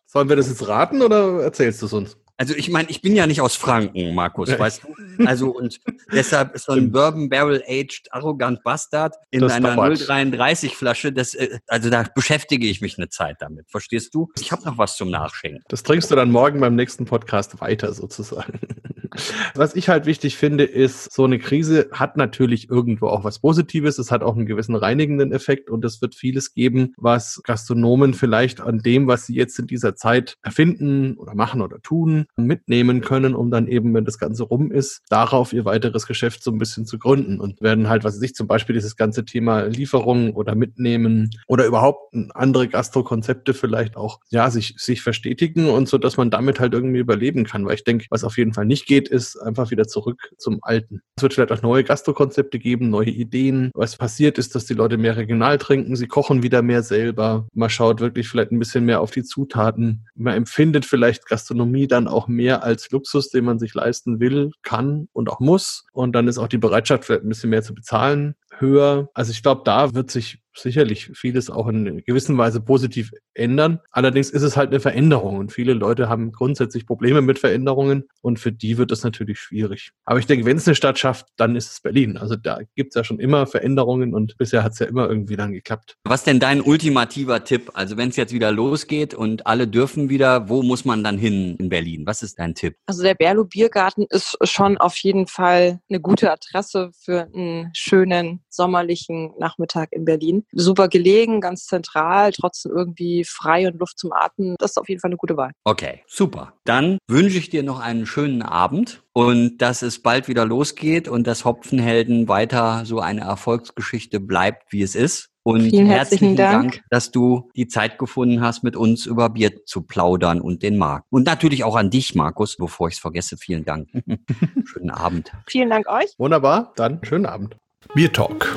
Sollen 0.06 0.28
wir 0.28 0.36
das 0.36 0.48
jetzt 0.48 0.66
raten 0.68 1.02
oder 1.02 1.42
erzählst 1.42 1.80
du 1.82 1.86
es 1.86 1.92
uns? 1.92 2.16
Also 2.42 2.56
ich 2.56 2.70
meine, 2.70 2.90
ich 2.90 3.00
bin 3.00 3.14
ja 3.14 3.28
nicht 3.28 3.40
aus 3.40 3.54
Franken, 3.54 4.16
Markus, 4.16 4.50
ja. 4.50 4.58
weißt 4.58 4.82
du? 4.82 5.26
Also 5.26 5.50
und 5.50 5.78
deshalb 6.12 6.56
ist 6.56 6.64
so 6.64 6.72
ein 6.72 6.90
Bourbon 6.90 7.28
Barrel 7.28 7.62
Aged 7.68 8.08
Arrogant 8.10 8.64
Bastard 8.64 9.14
in 9.30 9.42
das 9.42 9.52
einer 9.52 9.76
033 9.76 10.74
Flasche, 10.74 11.12
das 11.12 11.34
äh, 11.34 11.60
also 11.68 11.88
da 11.88 12.04
beschäftige 12.12 12.66
ich 12.66 12.80
mich 12.80 12.98
eine 12.98 13.08
Zeit 13.08 13.36
damit, 13.38 13.70
verstehst 13.70 14.12
du? 14.16 14.28
Ich 14.40 14.50
habe 14.50 14.64
noch 14.64 14.76
was 14.76 14.96
zum 14.96 15.08
Nachschenken. 15.08 15.62
Das 15.68 15.84
trinkst 15.84 16.10
du 16.10 16.16
dann 16.16 16.32
morgen 16.32 16.58
beim 16.58 16.74
nächsten 16.74 17.04
Podcast 17.04 17.60
weiter 17.60 17.92
sozusagen. 17.92 18.58
Was 19.54 19.74
ich 19.74 19.88
halt 19.88 20.06
wichtig 20.06 20.36
finde, 20.36 20.64
ist, 20.64 21.12
so 21.12 21.24
eine 21.24 21.38
Krise 21.38 21.88
hat 21.92 22.16
natürlich 22.16 22.70
irgendwo 22.70 23.08
auch 23.08 23.24
was 23.24 23.40
Positives. 23.40 23.98
Es 23.98 24.10
hat 24.10 24.22
auch 24.22 24.36
einen 24.36 24.46
gewissen 24.46 24.74
reinigenden 24.74 25.32
Effekt 25.32 25.70
und 25.70 25.84
es 25.84 26.00
wird 26.00 26.14
vieles 26.14 26.54
geben, 26.54 26.94
was 26.96 27.40
Gastronomen 27.44 28.14
vielleicht 28.14 28.60
an 28.60 28.78
dem, 28.78 29.06
was 29.06 29.26
sie 29.26 29.34
jetzt 29.34 29.58
in 29.58 29.66
dieser 29.66 29.94
Zeit 29.96 30.38
erfinden 30.42 31.16
oder 31.18 31.34
machen 31.34 31.60
oder 31.60 31.80
tun, 31.82 32.26
mitnehmen 32.36 33.00
können, 33.00 33.34
um 33.34 33.50
dann 33.50 33.68
eben, 33.68 33.94
wenn 33.94 34.04
das 34.04 34.18
Ganze 34.18 34.44
rum 34.44 34.70
ist, 34.70 35.02
darauf 35.08 35.52
ihr 35.52 35.64
weiteres 35.64 36.06
Geschäft 36.06 36.42
so 36.42 36.50
ein 36.50 36.58
bisschen 36.58 36.86
zu 36.86 36.98
gründen 36.98 37.40
und 37.40 37.60
werden 37.60 37.88
halt, 37.88 38.04
was 38.04 38.16
weiß 38.16 38.22
ich, 38.22 38.34
zum 38.34 38.46
Beispiel 38.46 38.74
dieses 38.74 38.96
ganze 38.96 39.24
Thema 39.24 39.62
Lieferung 39.62 40.34
oder 40.34 40.54
Mitnehmen 40.54 41.30
oder 41.46 41.66
überhaupt 41.66 42.14
andere 42.34 42.68
Gastrokonzepte 42.68 43.54
vielleicht 43.54 43.96
auch, 43.96 44.20
ja, 44.30 44.50
sich, 44.50 44.74
sich 44.78 45.02
verstetigen 45.02 45.68
und 45.68 45.88
so, 45.88 45.98
dass 45.98 46.16
man 46.16 46.30
damit 46.30 46.60
halt 46.60 46.74
irgendwie 46.74 47.00
überleben 47.00 47.44
kann, 47.44 47.64
weil 47.66 47.74
ich 47.74 47.84
denke, 47.84 48.06
was 48.10 48.24
auf 48.24 48.36
jeden 48.38 48.52
Fall 48.52 48.66
nicht 48.66 48.86
geht, 48.86 49.08
ist 49.08 49.36
einfach 49.36 49.70
wieder 49.70 49.86
zurück 49.86 50.30
zum 50.38 50.58
Alten. 50.62 51.02
Es 51.16 51.22
wird 51.22 51.34
vielleicht 51.34 51.52
auch 51.52 51.62
neue 51.62 51.84
Gastrokonzepte 51.84 52.58
geben, 52.58 52.90
neue 52.90 53.10
Ideen. 53.10 53.70
Was 53.74 53.96
passiert 53.96 54.38
ist, 54.38 54.54
dass 54.54 54.66
die 54.66 54.74
Leute 54.74 54.98
mehr 54.98 55.16
regional 55.16 55.58
trinken, 55.58 55.96
sie 55.96 56.06
kochen 56.06 56.42
wieder 56.42 56.62
mehr 56.62 56.82
selber. 56.82 57.46
Man 57.54 57.70
schaut 57.70 58.00
wirklich 58.00 58.28
vielleicht 58.28 58.52
ein 58.52 58.58
bisschen 58.58 58.84
mehr 58.84 59.00
auf 59.00 59.10
die 59.10 59.22
Zutaten. 59.22 60.06
Man 60.14 60.34
empfindet 60.34 60.84
vielleicht 60.84 61.26
Gastronomie 61.26 61.86
dann 61.86 62.08
auch 62.08 62.21
mehr 62.28 62.62
als 62.62 62.90
Luxus, 62.90 63.30
den 63.30 63.44
man 63.44 63.58
sich 63.58 63.74
leisten 63.74 64.20
will, 64.20 64.52
kann 64.62 65.08
und 65.12 65.30
auch 65.30 65.40
muss. 65.40 65.84
Und 65.92 66.12
dann 66.12 66.28
ist 66.28 66.38
auch 66.38 66.48
die 66.48 66.58
Bereitschaft 66.58 67.04
vielleicht 67.04 67.24
ein 67.24 67.28
bisschen 67.28 67.50
mehr 67.50 67.62
zu 67.62 67.74
bezahlen 67.74 68.34
höher. 68.58 69.08
Also 69.14 69.32
ich 69.32 69.42
glaube, 69.42 69.62
da 69.64 69.94
wird 69.94 70.10
sich 70.10 70.38
sicherlich 70.54 71.10
vieles 71.14 71.50
auch 71.50 71.68
in 71.68 72.02
gewisser 72.04 72.36
Weise 72.36 72.60
positiv 72.60 73.12
ändern. 73.34 73.80
Allerdings 73.90 74.30
ist 74.30 74.42
es 74.42 74.56
halt 74.56 74.70
eine 74.70 74.80
Veränderung 74.80 75.36
und 75.36 75.52
viele 75.52 75.72
Leute 75.72 76.08
haben 76.08 76.32
grundsätzlich 76.32 76.86
Probleme 76.86 77.20
mit 77.22 77.38
Veränderungen 77.38 78.04
und 78.20 78.38
für 78.38 78.52
die 78.52 78.78
wird 78.78 78.90
das 78.90 79.04
natürlich 79.04 79.38
schwierig. 79.38 79.92
Aber 80.04 80.18
ich 80.18 80.26
denke, 80.26 80.44
wenn 80.46 80.56
es 80.56 80.66
eine 80.66 80.74
Stadt 80.74 80.98
schafft, 80.98 81.26
dann 81.36 81.56
ist 81.56 81.70
es 81.72 81.80
Berlin. 81.80 82.16
Also 82.16 82.36
da 82.36 82.60
gibt 82.74 82.90
es 82.90 82.94
ja 82.94 83.04
schon 83.04 83.18
immer 83.18 83.46
Veränderungen 83.46 84.14
und 84.14 84.36
bisher 84.38 84.62
hat 84.62 84.72
es 84.72 84.78
ja 84.78 84.86
immer 84.86 85.08
irgendwie 85.08 85.36
dann 85.36 85.52
geklappt. 85.52 85.96
Was 86.04 86.24
denn 86.24 86.40
dein 86.40 86.60
ultimativer 86.60 87.44
Tipp? 87.44 87.70
Also 87.74 87.96
wenn 87.96 88.10
es 88.10 88.16
jetzt 88.16 88.32
wieder 88.32 88.52
losgeht 88.52 89.14
und 89.14 89.46
alle 89.46 89.66
dürfen 89.68 90.08
wieder, 90.08 90.48
wo 90.48 90.62
muss 90.62 90.84
man 90.84 91.02
dann 91.04 91.18
hin 91.18 91.56
in 91.58 91.68
Berlin? 91.68 92.06
Was 92.06 92.22
ist 92.22 92.38
dein 92.38 92.54
Tipp? 92.54 92.76
Also 92.86 93.02
der 93.02 93.14
Berlo 93.14 93.44
Biergarten 93.44 94.06
ist 94.08 94.36
schon 94.42 94.78
auf 94.78 94.96
jeden 94.98 95.26
Fall 95.26 95.80
eine 95.88 96.00
gute 96.00 96.30
Adresse 96.30 96.90
für 96.98 97.28
einen 97.34 97.70
schönen 97.74 98.42
sommerlichen 98.48 99.32
Nachmittag 99.38 99.92
in 99.92 100.04
Berlin. 100.04 100.41
Super 100.52 100.88
gelegen, 100.88 101.40
ganz 101.40 101.66
zentral, 101.66 102.32
trotzdem 102.32 102.72
irgendwie 102.72 103.24
frei 103.24 103.66
und 103.66 103.78
Luft 103.78 103.98
zum 103.98 104.12
Atmen. 104.12 104.56
Das 104.58 104.72
ist 104.72 104.78
auf 104.78 104.88
jeden 104.88 105.00
Fall 105.00 105.10
eine 105.10 105.16
gute 105.16 105.36
Wahl. 105.36 105.52
Okay, 105.64 106.02
super. 106.06 106.54
Dann 106.64 106.98
wünsche 107.08 107.38
ich 107.38 107.50
dir 107.50 107.62
noch 107.62 107.80
einen 107.80 108.06
schönen 108.06 108.42
Abend 108.42 109.02
und 109.12 109.58
dass 109.58 109.82
es 109.82 110.00
bald 110.02 110.28
wieder 110.28 110.44
losgeht 110.44 111.08
und 111.08 111.26
dass 111.26 111.44
Hopfenhelden 111.44 112.28
weiter 112.28 112.84
so 112.84 113.00
eine 113.00 113.22
Erfolgsgeschichte 113.22 114.20
bleibt, 114.20 114.72
wie 114.72 114.82
es 114.82 114.94
ist. 114.94 115.28
Und 115.44 115.70
Vielen 115.70 115.86
herzlichen 115.86 116.36
Dank. 116.36 116.72
Dank. 116.74 116.84
dass 116.90 117.10
du 117.10 117.50
die 117.56 117.66
Zeit 117.66 117.98
gefunden 117.98 118.40
hast, 118.40 118.62
mit 118.62 118.76
uns 118.76 119.06
über 119.06 119.28
Bier 119.30 119.64
zu 119.64 119.82
plaudern 119.82 120.40
und 120.40 120.62
den 120.62 120.78
Markt. 120.78 121.06
Und 121.10 121.26
natürlich 121.26 121.64
auch 121.64 121.74
an 121.74 121.90
dich, 121.90 122.14
Markus, 122.14 122.56
bevor 122.56 122.86
ich 122.88 122.94
es 122.94 123.00
vergesse. 123.00 123.36
Vielen 123.36 123.64
Dank. 123.64 123.88
Schönen 124.64 124.90
Abend. 124.90 125.32
Vielen 125.48 125.70
Dank 125.70 125.88
euch. 125.88 126.14
Wunderbar, 126.16 126.72
dann 126.76 127.00
schönen 127.02 127.26
Abend. 127.26 127.56
Bier 127.94 128.12
Talk, 128.12 128.56